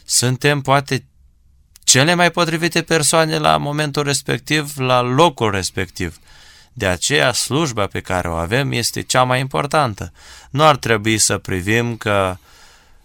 suntem 0.05 0.61
poate 0.61 1.05
cele 1.83 2.13
mai 2.13 2.31
potrivite 2.31 2.81
persoane 2.81 3.37
la 3.37 3.57
momentul 3.57 4.03
respectiv, 4.03 4.77
la 4.77 5.01
locul 5.01 5.51
respectiv. 5.51 6.19
De 6.73 6.87
aceea 6.87 7.33
slujba 7.33 7.87
pe 7.87 7.99
care 7.99 8.29
o 8.29 8.33
avem 8.33 8.71
este 8.71 9.01
cea 9.01 9.23
mai 9.23 9.39
importantă. 9.39 10.11
Nu 10.49 10.63
ar 10.63 10.77
trebui 10.77 11.17
să 11.17 11.37
privim 11.37 11.97
că 11.97 12.37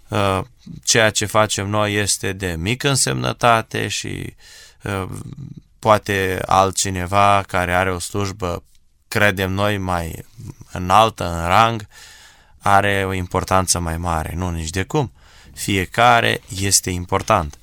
uh, 0.08 0.40
ceea 0.84 1.10
ce 1.10 1.26
facem 1.26 1.68
noi 1.68 1.94
este 1.94 2.32
de 2.32 2.56
mică 2.58 2.88
însemnătate 2.88 3.88
și 3.88 4.34
uh, 4.82 5.08
poate 5.78 6.38
altcineva 6.46 7.42
care 7.46 7.74
are 7.74 7.92
o 7.92 7.98
slujbă, 7.98 8.62
credem 9.08 9.52
noi, 9.52 9.78
mai 9.78 10.24
înaltă 10.72 11.30
în 11.30 11.46
rang, 11.46 11.86
are 12.58 13.04
o 13.06 13.12
importanță 13.12 13.78
mai 13.78 13.96
mare. 13.96 14.32
Nu, 14.36 14.50
nici 14.50 14.70
de 14.70 14.82
cum. 14.82 15.12
Fiecare 15.54 16.40
este 16.60 16.90
important. 16.90 17.58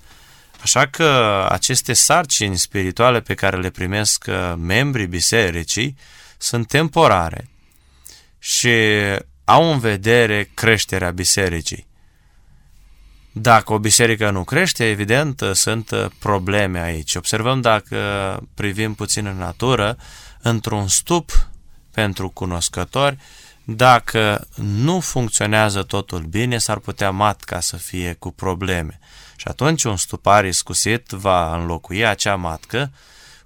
Așa 0.63 0.87
că 0.87 1.47
aceste 1.49 1.93
sarcini 1.93 2.57
spirituale 2.57 3.21
pe 3.21 3.33
care 3.33 3.57
le 3.57 3.69
primesc 3.69 4.25
uh, 4.27 4.53
membrii 4.57 5.07
bisericii 5.07 5.95
sunt 6.37 6.67
temporare 6.67 7.49
și 8.39 8.73
au 9.43 9.71
în 9.71 9.79
vedere 9.79 10.49
creșterea 10.53 11.11
bisericii. 11.11 11.87
Dacă 13.31 13.73
o 13.73 13.79
biserică 13.79 14.29
nu 14.29 14.43
crește, 14.43 14.89
evident, 14.89 15.41
uh, 15.41 15.51
sunt 15.51 15.91
uh, 15.91 16.05
probleme 16.19 16.79
aici. 16.79 17.15
Observăm 17.15 17.61
dacă 17.61 17.97
privim 18.53 18.93
puțin 18.93 19.25
în 19.25 19.37
natură, 19.37 19.97
într-un 20.41 20.87
stup 20.87 21.47
pentru 21.91 22.29
cunoscători, 22.29 23.17
dacă 23.63 24.47
nu 24.55 24.99
funcționează 24.99 25.83
totul 25.83 26.21
bine, 26.21 26.57
s-ar 26.57 26.79
putea 26.79 27.11
matca 27.11 27.59
să 27.59 27.77
fie 27.77 28.13
cu 28.13 28.31
probleme. 28.31 28.99
Și 29.35 29.47
atunci 29.47 29.83
un 29.83 29.97
stupar 29.97 30.45
iscusit 30.45 31.09
va 31.09 31.55
înlocui 31.55 32.05
acea 32.05 32.35
matcă 32.35 32.91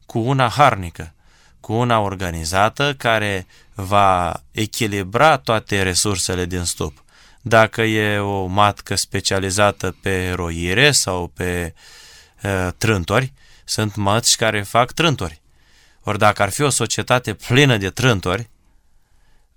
cu 0.06 0.20
una 0.20 0.50
harnică, 0.50 1.14
cu 1.60 1.74
una 1.74 2.00
organizată 2.00 2.94
care 2.98 3.48
va 3.74 4.42
echilibra 4.52 5.38
toate 5.38 5.82
resursele 5.82 6.46
din 6.46 6.64
stup. 6.64 7.04
Dacă 7.42 7.82
e 7.82 8.20
o 8.20 8.46
matcă 8.46 8.96
specializată 8.96 9.98
pe 10.02 10.32
roire 10.36 10.92
sau 10.92 11.28
pe 11.28 11.74
uh, 12.44 12.68
trântori, 12.78 13.34
sunt 13.66 13.96
măți 13.96 14.38
care 14.38 14.62
fac 14.62 14.92
trântori. 14.92 15.42
Ori 16.04 16.18
dacă 16.18 16.42
ar 16.42 16.50
fi 16.50 16.62
o 16.62 16.70
societate 16.70 17.34
plină 17.34 17.78
de 17.78 17.90
trântori, 17.90 18.50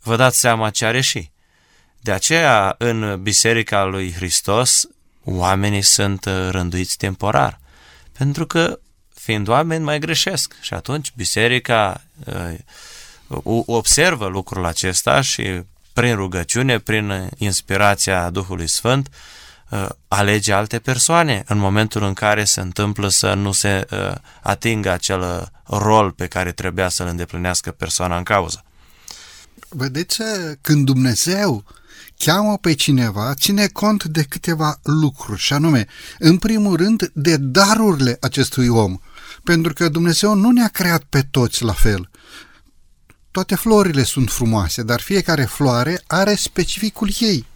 vă 0.03 0.17
dați 0.17 0.39
seama 0.39 0.71
ce 0.71 0.85
are 0.85 1.01
și. 1.01 1.31
De 2.01 2.13
aceea, 2.13 2.75
în 2.79 3.23
Biserica 3.23 3.85
lui 3.85 4.13
Hristos, 4.13 4.89
oamenii 5.25 5.83
sunt 5.83 6.25
uh, 6.25 6.49
rânduiți 6.51 6.97
temporar. 6.97 7.61
Pentru 8.19 8.47
că, 8.47 8.79
fiind 9.15 9.49
oameni, 9.49 9.85
mai 9.85 9.99
greșesc. 9.99 10.55
Și 10.61 10.75
atunci 10.75 11.13
biserica 11.17 12.03
uh, 12.25 12.55
observă 13.67 14.27
lucrul 14.27 14.65
acesta 14.65 15.21
și 15.21 15.63
prin 15.93 16.15
rugăciune, 16.15 16.79
prin 16.79 17.29
inspirația 17.37 18.31
Duhului 18.31 18.67
Sfânt, 18.67 19.09
uh, 19.69 19.87
alege 20.09 20.53
alte 20.53 20.79
persoane 20.79 21.43
în 21.47 21.59
momentul 21.59 22.03
în 22.03 22.15
care 22.15 22.45
se 22.45 22.61
întâmplă 22.61 23.09
să 23.09 23.35
nu 23.35 23.53
se 23.53 23.87
uh, 23.91 24.15
atingă 24.43 24.91
acel 24.91 25.53
rol 25.65 26.11
pe 26.11 26.27
care 26.27 26.53
trebuia 26.53 26.89
să-l 26.89 27.07
îndeplinească 27.07 27.71
persoana 27.71 28.17
în 28.17 28.23
cauză. 28.23 28.65
Vedeți, 29.73 30.23
când 30.61 30.85
Dumnezeu 30.85 31.65
cheamă 32.19 32.59
pe 32.59 32.75
cineva, 32.75 33.35
ține 33.35 33.67
cont 33.67 34.05
de 34.05 34.23
câteva 34.23 34.81
lucruri, 34.83 35.41
și 35.41 35.53
anume, 35.53 35.87
în 36.19 36.39
primul 36.39 36.77
rând, 36.77 37.11
de 37.15 37.37
darurile 37.37 38.17
acestui 38.21 38.69
om, 38.69 38.99
pentru 39.45 39.73
că 39.73 39.89
Dumnezeu 39.89 40.35
nu 40.35 40.51
ne-a 40.51 40.69
creat 40.69 41.03
pe 41.03 41.23
toți 41.23 41.63
la 41.63 41.73
fel. 41.73 42.11
Toate 43.31 43.55
florile 43.55 44.03
sunt 44.03 44.31
frumoase, 44.31 44.83
dar 44.83 45.01
fiecare 45.01 45.45
floare 45.45 46.03
are 46.07 46.35
specificul 46.35 47.11
ei, 47.19 47.47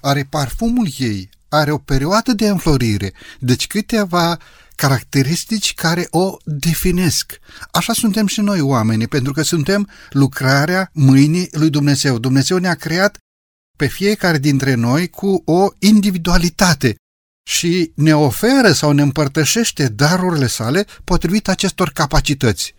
are 0.00 0.26
parfumul 0.30 0.88
ei, 0.98 1.30
are 1.48 1.70
o 1.72 1.78
perioadă 1.78 2.32
de 2.32 2.48
înflorire, 2.48 3.12
deci 3.38 3.66
câteva 3.66 4.38
caracteristici 4.80 5.74
care 5.74 6.06
o 6.10 6.36
definesc. 6.44 7.38
Așa 7.72 7.92
suntem 7.92 8.26
și 8.26 8.40
noi 8.40 8.60
oamenii, 8.60 9.08
pentru 9.08 9.32
că 9.32 9.42
suntem 9.42 9.88
lucrarea 10.10 10.90
mâinii 10.92 11.48
lui 11.52 11.70
Dumnezeu. 11.70 12.18
Dumnezeu 12.18 12.58
ne-a 12.58 12.74
creat 12.74 13.18
pe 13.78 13.86
fiecare 13.86 14.38
dintre 14.38 14.74
noi 14.74 15.08
cu 15.08 15.42
o 15.44 15.68
individualitate 15.78 16.94
și 17.48 17.92
ne 17.94 18.14
oferă 18.16 18.72
sau 18.72 18.92
ne 18.92 19.02
împărtășește 19.02 19.88
darurile 19.88 20.46
sale 20.46 20.86
potrivit 21.04 21.48
acestor 21.48 21.90
capacități. 21.90 22.74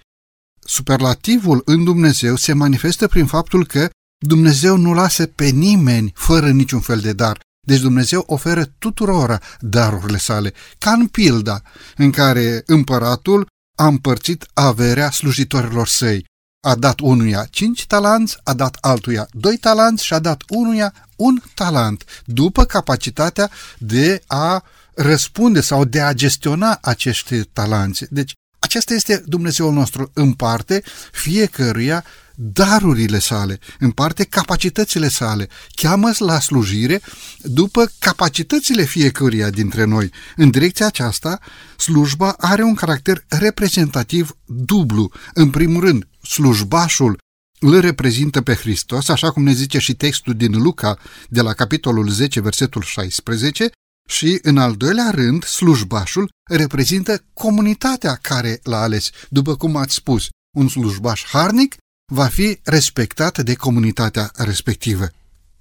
Superlativul 0.59 1.61
în 1.65 1.83
Dumnezeu 1.83 2.35
se 2.35 2.53
manifestă 2.53 3.07
prin 3.07 3.25
faptul 3.25 3.65
că 3.65 3.89
Dumnezeu 4.25 4.77
nu 4.77 4.93
lasă 4.93 5.25
pe 5.25 5.45
nimeni 5.45 6.11
fără 6.15 6.51
niciun 6.51 6.79
fel 6.79 6.99
de 6.99 7.13
dar. 7.13 7.39
Deci 7.68 7.80
Dumnezeu 7.80 8.24
oferă 8.28 8.66
tuturora 8.80 9.39
darurile 9.59 10.18
sale, 10.18 10.53
ca 10.78 10.91
în 10.91 11.07
pilda 11.07 11.62
în 11.95 12.12
care 12.12 12.64
împăratul 12.66 13.47
a 13.78 13.88
împărțit 13.88 14.45
averea 14.53 15.12
slujitorilor 15.12 15.88
săi 15.88 16.30
a 16.62 16.76
dat 16.76 16.99
unuia 16.99 17.47
cinci 17.49 17.88
talanți, 17.88 18.38
a 18.43 18.53
dat 18.53 18.78
altuia 18.82 19.28
doi 19.32 19.57
talanți 19.57 20.05
și 20.05 20.14
a 20.14 20.20
dat 20.20 20.41
unuia 20.49 20.93
un 21.16 21.41
talent, 21.55 22.03
după 22.26 22.66
capacitatea 22.66 23.49
de 23.78 24.22
a 24.28 24.64
răspunde 24.95 25.62
sau 25.62 25.86
de 25.86 26.01
a 26.01 26.14
gestiona 26.14 26.78
acești 26.82 27.43
talanți. 27.43 28.05
Deci, 28.09 28.34
acesta 28.59 28.93
este 28.93 29.24
Dumnezeul 29.26 29.74
nostru, 29.74 30.12
în 30.14 30.34
parte 30.34 30.84
fiecăruia 31.12 32.05
darurile 32.36 33.19
sale, 33.19 33.59
în 33.79 33.91
parte 33.91 34.23
capacitățile 34.23 35.09
sale, 35.09 35.49
cheamă 35.75 36.11
la 36.17 36.39
slujire 36.39 37.01
după 37.41 37.91
capacitățile 37.99 38.84
fiecăruia 38.84 39.49
dintre 39.49 39.84
noi. 39.84 40.11
În 40.36 40.49
direcția 40.49 40.86
aceasta, 40.86 41.39
slujba 41.77 42.36
are 42.38 42.63
un 42.63 42.73
caracter 42.73 43.25
reprezentativ 43.27 44.38
dublu. 44.45 45.11
În 45.34 45.49
primul 45.49 45.82
rând, 45.82 46.07
slujbașul 46.21 47.17
îl 47.59 47.79
reprezintă 47.79 48.41
pe 48.41 48.53
Hristos, 48.53 49.09
așa 49.09 49.32
cum 49.32 49.43
ne 49.43 49.51
zice 49.53 49.77
și 49.77 49.93
textul 49.93 50.34
din 50.34 50.61
Luca 50.61 50.97
de 51.29 51.41
la 51.41 51.53
capitolul 51.53 52.09
10, 52.09 52.41
versetul 52.41 52.82
16, 52.82 53.69
și, 54.09 54.39
în 54.41 54.57
al 54.57 54.75
doilea 54.75 55.09
rând, 55.09 55.43
slujbașul 55.43 56.29
reprezintă 56.49 57.23
comunitatea 57.34 58.15
care 58.15 58.59
l-a 58.63 58.82
ales. 58.82 59.09
După 59.29 59.55
cum 59.55 59.75
ați 59.75 59.93
spus, 59.93 60.27
un 60.57 60.67
slujbaș 60.67 61.25
harnic 61.25 61.75
va 62.14 62.28
fi 62.28 62.59
respectat 62.64 63.43
de 63.43 63.55
comunitatea 63.55 64.32
respectivă. 64.36 65.09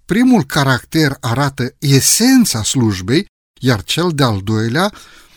Primul 0.05 0.45
caracter 0.45 1.17
arată 1.21 1.75
esența 1.79 2.63
slujbei, 2.63 3.27
iar 3.61 3.83
cel 3.83 4.11
de-al 4.15 4.41
doilea 4.41 4.93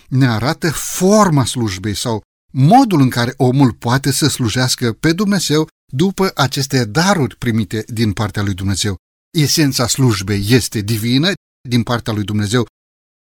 ne 0.08 0.28
arată 0.28 0.72
forma 0.72 1.46
slujbei 1.46 1.94
sau 1.96 2.22
modul 2.52 3.02
în 3.02 3.10
care 3.10 3.34
omul 3.38 3.74
poate 3.74 4.12
să 4.12 4.28
slujească 4.28 4.94
pe 4.94 5.14
Dumnezeu 5.14 5.68
după 5.92 6.32
aceste 6.36 6.86
daruri 6.86 7.36
primite 7.36 7.84
din 7.88 8.14
partea 8.14 8.42
lui 8.42 8.54
Dumnezeu. 8.54 8.96
Esența 9.38 9.88
slujbei 9.88 10.46
este 10.50 10.82
divină 10.82 11.32
din 11.70 11.84
partea 11.84 12.14
lui 12.14 12.24
Dumnezeu, 12.24 12.66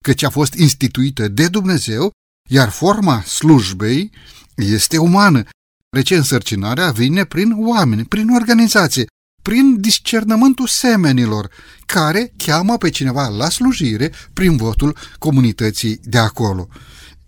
căci 0.04 0.22
a 0.22 0.30
fost 0.30 0.54
instituită 0.54 1.28
de 1.28 1.48
Dumnezeu, 1.48 2.12
iar 2.48 2.68
forma 2.68 3.22
slujbei 3.22 4.10
este 4.54 4.98
umană, 4.98 5.44
Rece 5.90 6.16
însărcinarea 6.16 6.90
vine 6.90 7.24
prin 7.24 7.54
oameni, 7.56 8.04
prin 8.04 8.28
organizație, 8.30 9.06
prin 9.42 9.80
discernământul 9.80 10.66
semenilor, 10.66 11.50
care 11.86 12.32
cheamă 12.36 12.78
pe 12.78 12.90
cineva 12.90 13.28
la 13.28 13.48
slujire 13.48 14.12
prin 14.32 14.56
votul 14.56 14.96
comunității 15.18 16.00
de 16.02 16.18
acolo. 16.18 16.68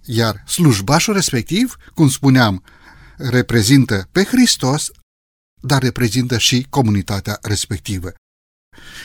Iar 0.04 0.42
slujbașul 0.46 1.14
respectiv, 1.14 1.76
cum 1.94 2.08
spuneam, 2.08 2.62
reprezintă 3.16 4.08
pe 4.12 4.24
Hristos, 4.24 4.90
dar 5.62 5.82
reprezintă 5.82 6.38
și 6.38 6.66
comunitatea 6.70 7.38
respectivă. 7.42 8.12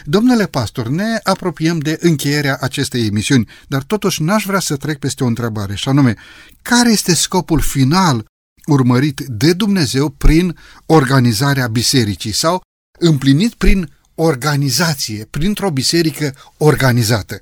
Domnule 0.04 0.46
pastor, 0.46 0.88
ne 0.88 1.20
apropiem 1.24 1.78
de 1.80 1.98
încheierea 2.02 2.58
acestei 2.62 3.06
emisiuni, 3.06 3.50
dar 3.68 3.84
totuși 3.84 4.22
n-aș 4.24 4.46
vrea 4.46 4.60
să 4.60 4.78
trec 4.78 5.00
peste 5.00 5.24
o 5.24 5.28
întrebare, 5.28 5.76
și 5.76 5.90
anume, 5.90 6.16
care 6.62 6.92
este 6.92 7.16
scopul 7.16 7.60
final 7.60 8.26
urmărit 8.68 9.20
de 9.28 9.54
Dumnezeu 9.54 10.10
prin 10.10 10.58
organizarea 10.86 11.68
bisericii 11.68 12.32
sau 12.32 12.62
împlinit 13.00 13.54
prin 13.54 13.92
organizație, 14.16 15.28
printr-o 15.30 15.70
biserică 15.70 16.36
organizată. 16.58 17.42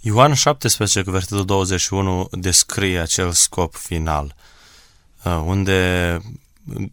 Ioan 0.00 0.34
17, 0.34 1.02
cu 1.02 1.10
versetul 1.10 1.44
21, 1.44 2.28
descrie 2.30 2.98
acel 2.98 3.32
scop 3.32 3.74
final, 3.74 4.34
uh, 5.24 5.42
unde 5.44 6.18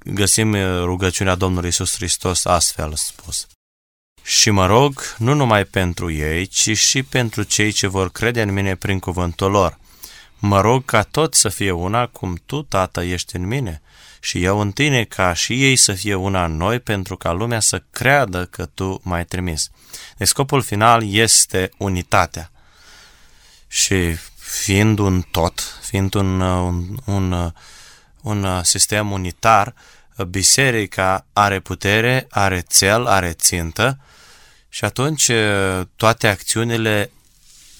găsim 0.03 0.55
rugăciunea 0.83 1.35
Domnului 1.35 1.69
Isus 1.69 1.95
Hristos 1.95 2.45
astfel 2.45 2.93
spus. 2.95 3.47
Și 4.23 4.49
mă 4.49 4.65
rog 4.65 5.01
nu 5.17 5.33
numai 5.33 5.65
pentru 5.65 6.11
ei, 6.11 6.45
ci 6.45 6.77
și 6.77 7.03
pentru 7.03 7.43
cei 7.43 7.71
ce 7.71 7.87
vor 7.87 8.11
crede 8.11 8.41
în 8.41 8.53
mine 8.53 8.75
prin 8.75 8.99
cuvântul 8.99 9.51
lor. 9.51 9.79
Mă 10.39 10.61
rog 10.61 10.85
ca 10.85 11.01
tot 11.03 11.33
să 11.33 11.49
fie 11.49 11.71
una 11.71 12.07
cum 12.07 12.41
tu, 12.45 12.61
Tată, 12.61 13.01
ești 13.01 13.35
în 13.35 13.47
mine 13.47 13.81
și 14.25 14.43
eu 14.43 14.59
în 14.59 14.71
tine 14.71 15.03
ca 15.03 15.33
și 15.33 15.63
ei 15.63 15.75
să 15.75 15.93
fie 15.93 16.15
una 16.15 16.45
în 16.45 16.57
noi 16.57 16.79
pentru 16.79 17.17
ca 17.17 17.31
lumea 17.31 17.59
să 17.59 17.83
creadă 17.91 18.45
că 18.45 18.65
tu 18.65 18.99
m-ai 19.03 19.25
trimis. 19.25 19.69
Deci 20.17 20.27
scopul 20.27 20.61
final 20.61 21.13
este 21.13 21.69
unitatea. 21.77 22.51
Și 23.67 24.15
fiind 24.37 24.99
un 24.99 25.21
tot, 25.21 25.79
fiind 25.81 26.13
un, 26.13 26.39
un, 26.39 26.99
un, 27.05 27.51
un 28.21 28.63
sistem 28.63 29.11
unitar, 29.11 29.73
biserica 30.29 31.25
are 31.33 31.59
putere, 31.59 32.27
are 32.29 32.63
cel, 32.69 33.05
are 33.05 33.31
țintă 33.31 33.99
și 34.69 34.85
atunci 34.85 35.31
toate 35.95 36.27
acțiunile 36.27 37.11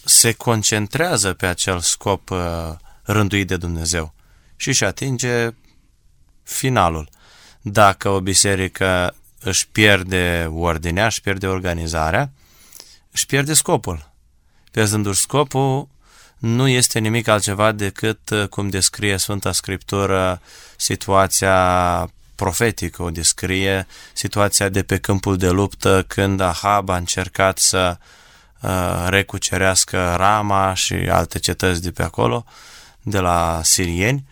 se 0.06 0.32
concentrează 0.32 1.34
pe 1.34 1.46
acel 1.46 1.80
scop 1.80 2.32
rânduit 3.04 3.48
de 3.48 3.58
Dumnezeu 3.58 4.14
și 4.56 4.68
își 4.68 4.84
atinge 4.84 5.50
finalul. 6.44 7.10
Dacă 7.62 8.10
o 8.10 8.20
biserică 8.20 9.16
își 9.40 9.68
pierde 9.68 10.52
ordinea, 10.54 11.06
își 11.06 11.22
pierde 11.22 11.48
organizarea, 11.48 12.32
își 13.12 13.26
pierde 13.26 13.54
scopul. 13.54 14.12
Pierzându-și 14.72 15.20
scopul, 15.20 15.88
nu 16.38 16.68
este 16.68 17.00
nimic 17.00 17.28
altceva 17.28 17.72
decât, 17.72 18.30
uh, 18.30 18.48
cum 18.48 18.70
descrie 18.70 19.18
Sfânta 19.18 19.52
Scriptură, 19.52 20.42
situația 20.78 22.10
profetică, 22.36 23.04
o 23.04 23.10
descrie 23.10 23.88
situația 24.14 24.70
de 24.70 24.84
pe 24.84 24.98
câmpul 24.98 25.38
de 25.38 25.50
luptă 25.50 26.04
când 26.08 26.40
Ahab 26.40 26.90
a 26.90 26.96
încercat 26.96 27.58
să 27.58 27.98
uh, 28.00 28.06
recucerească 29.08 30.16
Rama 30.16 30.74
și 30.74 30.94
alte 30.94 31.40
cetăți 31.40 31.82
de 31.82 31.92
pe 31.92 32.04
acolo, 32.04 32.46
de 33.02 33.20
la 33.20 33.62
sirieni 33.64 34.28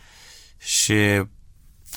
și 0.57 1.23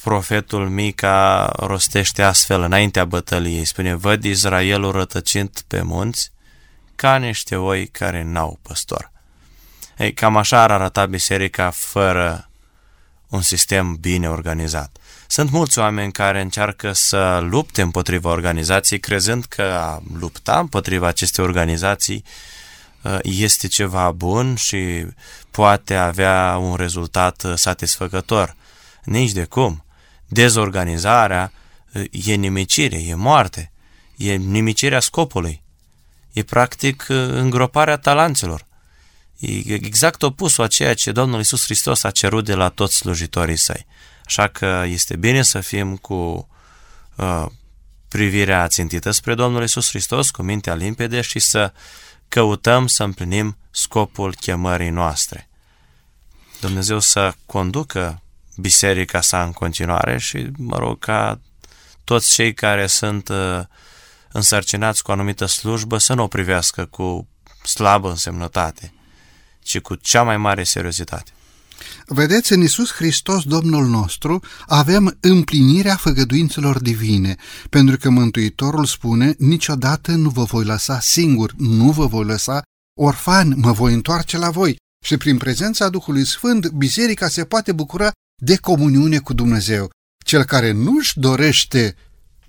profetul 0.03 0.68
Mica 0.68 1.53
rostește 1.57 2.22
astfel 2.22 2.61
înaintea 2.61 3.05
bătăliei, 3.05 3.64
spune, 3.64 3.95
văd 3.95 4.24
Israelul 4.24 4.93
rătăcind 4.93 5.61
pe 5.66 5.82
munți 5.82 6.32
ca 6.95 7.16
niște 7.16 7.57
oi 7.57 7.87
care 7.87 8.22
n-au 8.22 8.59
păstor. 8.62 9.11
Ei, 9.99 10.12
cam 10.14 10.37
așa 10.37 10.62
ar 10.62 10.70
arăta 10.70 11.07
biserica 11.07 11.70
fără 11.70 12.51
un 13.28 13.41
sistem 13.41 13.95
bine 13.95 14.28
organizat. 14.28 14.97
Sunt 15.26 15.50
mulți 15.50 15.78
oameni 15.78 16.12
care 16.12 16.40
încearcă 16.40 16.92
să 16.92 17.38
lupte 17.42 17.82
împotriva 17.82 18.30
organizației, 18.30 19.00
crezând 19.00 19.44
că 19.44 19.62
a 19.62 20.02
lupta 20.18 20.58
împotriva 20.58 21.06
acestei 21.06 21.44
organizații 21.44 22.24
uh, 23.02 23.18
este 23.22 23.66
ceva 23.66 24.10
bun 24.10 24.54
și 24.54 25.06
poate 25.50 25.94
avea 25.94 26.56
un 26.60 26.74
rezultat 26.74 27.42
uh, 27.42 27.52
satisfăcător. 27.56 28.56
Nici 29.04 29.32
de 29.32 29.44
cum. 29.44 29.84
Dezorganizarea 30.28 31.52
e 32.10 32.34
nimicire, 32.34 32.96
e 32.96 33.14
moarte, 33.14 33.72
e 34.16 34.34
nimicirea 34.34 35.00
scopului, 35.00 35.62
e 36.32 36.42
practic 36.42 37.04
îngroparea 37.08 37.96
talanților. 37.96 38.66
E 39.38 39.74
exact 39.74 40.22
opusul 40.22 40.64
a 40.64 40.66
ceea 40.66 40.94
ce 40.94 41.12
Domnul 41.12 41.40
Isus 41.40 41.64
Hristos 41.64 42.02
a 42.02 42.10
cerut 42.10 42.44
de 42.44 42.54
la 42.54 42.68
toți 42.68 42.96
slujitorii 42.96 43.56
săi. 43.56 43.86
Așa 44.26 44.46
că 44.48 44.84
este 44.86 45.16
bine 45.16 45.42
să 45.42 45.60
fim 45.60 45.96
cu 45.96 46.48
uh, 47.16 47.46
privirea 48.08 48.68
țintită 48.68 49.10
spre 49.10 49.34
Domnul 49.34 49.62
Isus 49.62 49.88
Hristos, 49.88 50.30
cu 50.30 50.42
mintea 50.42 50.74
limpede 50.74 51.20
și 51.20 51.38
să 51.38 51.72
căutăm 52.28 52.86
să 52.86 53.02
împlinim 53.02 53.56
scopul 53.70 54.34
chemării 54.34 54.90
noastre. 54.90 55.48
Dumnezeu 56.60 56.98
să 56.98 57.34
conducă 57.46 58.22
biserica 58.56 59.20
sa 59.20 59.42
în 59.42 59.52
continuare 59.52 60.18
și 60.18 60.50
mă 60.56 60.78
rog 60.78 60.98
ca 60.98 61.40
toți 62.04 62.32
cei 62.32 62.54
care 62.54 62.86
sunt 62.86 63.28
uh, 63.28 63.60
însărcinați 64.32 65.02
cu 65.02 65.10
o 65.10 65.14
anumită 65.14 65.46
slujbă 65.46 65.98
să 65.98 66.14
nu 66.14 66.22
o 66.22 66.28
privească 66.28 66.84
cu 66.84 67.28
slabă 67.62 68.08
însemnătate, 68.08 68.92
ci 69.62 69.80
cu 69.80 69.94
cea 69.94 70.22
mai 70.22 70.36
mare 70.36 70.62
seriozitate. 70.62 71.30
Vedeți, 72.06 72.52
în 72.52 72.62
Isus 72.62 72.92
Hristos, 72.92 73.42
Domnul 73.42 73.86
nostru, 73.86 74.40
avem 74.66 75.16
împlinirea 75.20 75.96
făgăduințelor 75.96 76.80
divine, 76.80 77.36
pentru 77.70 77.96
că 77.96 78.10
Mântuitorul 78.10 78.84
spune, 78.84 79.34
niciodată 79.38 80.12
nu 80.12 80.28
vă 80.28 80.42
voi 80.42 80.64
lăsa 80.64 81.00
singur, 81.00 81.52
nu 81.56 81.90
vă 81.90 82.06
voi 82.06 82.24
lăsa 82.24 82.62
orfan, 83.00 83.54
mă 83.56 83.72
voi 83.72 83.92
întoarce 83.92 84.38
la 84.38 84.50
voi. 84.50 84.76
Și 85.04 85.16
prin 85.16 85.36
prezența 85.36 85.88
Duhului 85.88 86.26
Sfânt, 86.26 86.68
biserica 86.68 87.28
se 87.28 87.44
poate 87.44 87.72
bucura 87.72 88.10
de 88.42 88.56
comuniune 88.56 89.18
cu 89.18 89.32
Dumnezeu. 89.32 89.90
Cel 90.24 90.44
care 90.44 90.72
nu 90.72 90.96
își 90.98 91.18
dorește 91.18 91.96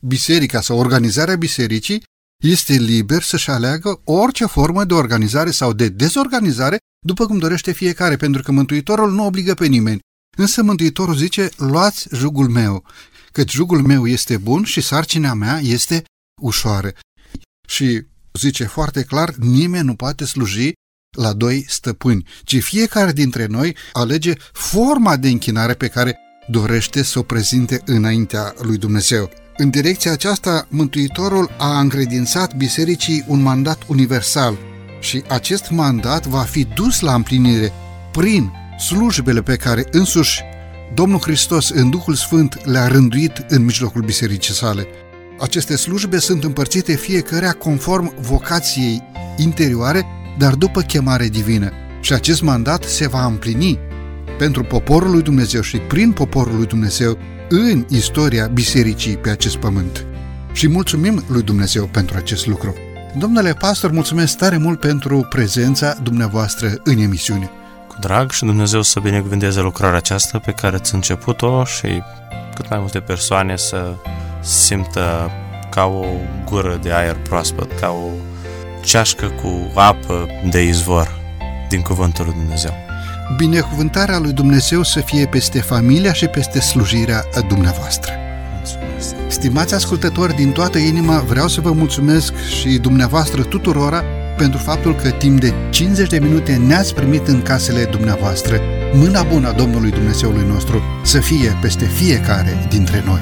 biserica 0.02 0.62
sau 0.62 0.78
organizarea 0.78 1.36
bisericii 1.36 2.04
este 2.44 2.74
liber 2.74 3.22
să-și 3.22 3.50
aleagă 3.50 4.02
orice 4.04 4.46
formă 4.46 4.84
de 4.84 4.94
organizare 4.94 5.52
sau 5.52 5.74
de 5.74 5.90
dezorganizare 5.90 6.78
după 7.06 7.26
cum 7.26 7.38
dorește 7.38 7.72
fiecare, 7.72 8.16
pentru 8.16 8.42
că 8.42 8.52
Mântuitorul 8.52 9.12
nu 9.12 9.26
obligă 9.26 9.54
pe 9.54 9.66
nimeni. 9.66 10.00
Însă 10.38 10.64
Mântuitorul 10.64 11.16
zice, 11.16 11.50
luați 11.58 12.08
jugul 12.16 12.48
meu, 12.48 12.86
căci 13.32 13.52
jugul 13.52 13.82
meu 13.82 14.08
este 14.08 14.38
bun 14.38 14.64
și 14.64 14.82
sarcina 14.82 15.34
mea 15.34 15.60
este 15.60 16.04
ușoară. 16.42 16.94
Și 17.68 18.06
zice 18.34 18.64
foarte 18.64 19.04
clar, 19.04 19.34
nimeni 19.36 19.86
nu 19.86 19.96
poate 19.96 20.26
sluji 20.26 20.72
la 21.18 21.34
doi 21.34 21.66
stăpâni, 21.68 22.28
ci 22.44 22.64
fiecare 22.64 23.12
dintre 23.12 23.46
noi 23.46 23.76
alege 23.94 24.34
forma 24.52 25.18
de 25.18 25.28
închinare 25.30 25.74
pe 25.74 25.88
care 25.88 26.18
dorește 26.48 27.04
să 27.04 27.20
o 27.20 27.24
prezinte 27.24 27.82
înaintea 27.86 28.54
lui 28.62 28.78
Dumnezeu. 28.78 29.47
În 29.58 29.70
direcția 29.70 30.12
aceasta, 30.12 30.68
Mântuitorul 30.70 31.50
a 31.58 31.80
încredințat 31.80 32.56
bisericii 32.56 33.24
un 33.28 33.42
mandat 33.42 33.82
universal 33.88 34.58
și 35.00 35.24
acest 35.28 35.70
mandat 35.70 36.26
va 36.26 36.42
fi 36.42 36.68
dus 36.76 37.00
la 37.00 37.14
împlinire 37.14 37.72
prin 38.12 38.52
slujbele 38.80 39.42
pe 39.42 39.56
care 39.56 39.86
însuși 39.92 40.42
Domnul 40.94 41.20
Hristos 41.20 41.70
în 41.70 41.90
Duhul 41.90 42.16
Sfânt 42.16 42.66
le-a 42.66 42.88
rânduit 42.88 43.46
în 43.48 43.64
mijlocul 43.64 44.02
bisericii 44.02 44.54
sale. 44.54 44.88
Aceste 45.40 45.76
slujbe 45.76 46.20
sunt 46.20 46.44
împărțite 46.44 46.96
fiecarea 46.96 47.52
conform 47.52 48.14
vocației 48.20 49.04
interioare 49.38 50.06
dar 50.38 50.54
după 50.54 50.82
chemare 50.82 51.28
divină. 51.28 51.72
Și 52.02 52.14
acest 52.14 52.42
mandat 52.42 52.84
se 52.84 53.08
va 53.08 53.26
împlini 53.26 53.80
pentru 54.38 54.64
poporul 54.64 55.12
lui 55.12 55.22
Dumnezeu 55.22 55.62
și 55.62 55.78
prin 55.78 56.12
poporul 56.12 56.56
lui 56.56 56.66
Dumnezeu 56.66 57.18
în 57.50 57.86
istoria 57.90 58.48
bisericii 58.48 59.18
pe 59.18 59.30
acest 59.30 59.58
pământ. 59.58 60.06
Și 60.54 60.68
mulțumim 60.68 61.24
lui 61.28 61.42
Dumnezeu 61.42 61.86
pentru 61.86 62.18
acest 62.18 62.48
lucru. 62.48 62.76
Domnule 63.18 63.54
pastor, 63.54 63.92
mulțumesc 63.92 64.38
tare 64.38 64.58
mult 64.58 64.80
pentru 64.80 65.28
prezența 65.30 65.98
dumneavoastră 66.04 66.74
în 66.84 66.98
emisiune. 66.98 67.50
Cu 67.88 67.96
drag 68.00 68.32
și 68.32 68.46
Dumnezeu 68.46 68.82
să 68.82 69.00
binecuvânteze 69.00 69.62
lucrarea 69.62 69.98
aceasta 69.98 70.40
pe 70.40 70.52
care 70.52 70.76
ați 70.76 70.96
început-o 70.96 71.64
și 71.64 72.02
cât 72.56 72.70
mai 72.70 72.80
multe 72.80 73.00
persoane 73.00 73.56
să 73.56 73.96
simtă 74.42 75.32
ca 75.70 75.86
o 75.86 76.06
gură 76.50 76.80
de 76.82 76.92
aer 76.92 77.16
proaspăt, 77.16 77.80
ca 77.80 77.90
o 77.90 78.10
ceașcă 78.84 79.26
cu 79.26 79.72
apă 79.76 80.28
de 80.50 80.64
izvor 80.64 81.20
din 81.70 81.82
Cuvântul 81.82 82.26
lui 82.26 82.34
Dumnezeu. 82.34 82.87
Binecuvântarea 83.36 84.20
lui 84.20 84.32
Dumnezeu 84.32 84.84
să 84.84 85.00
fie 85.00 85.26
peste 85.26 85.62
familia 85.62 86.14
și 86.14 86.28
peste 86.28 86.60
slujirea 86.60 87.24
dumneavoastră. 87.48 88.12
Mulțumesc. 88.54 89.16
Stimați 89.28 89.74
ascultători, 89.74 90.36
din 90.36 90.52
toată 90.52 90.78
inima 90.78 91.20
vreau 91.20 91.48
să 91.48 91.62
vă 91.62 91.72
mulțumesc 91.72 92.34
și 92.36 92.78
dumneavoastră 92.78 93.44
tuturora 93.44 94.04
pentru 94.38 94.60
faptul 94.60 94.96
că 94.96 95.10
timp 95.10 95.40
de 95.40 95.54
50 95.70 96.10
de 96.10 96.20
minute 96.20 96.56
ne-ați 96.56 96.94
primit 96.94 97.28
în 97.28 97.42
casele 97.42 97.86
dumneavoastră. 97.86 98.60
Mâna 98.94 99.24
bună 99.24 99.48
a 99.48 99.52
Domnului 99.52 99.92
Dumnezeului 99.92 100.46
nostru 100.48 100.82
să 101.04 101.20
fie 101.20 101.58
peste 101.62 101.86
fiecare 101.86 102.68
dintre 102.70 103.04
noi. 103.06 103.22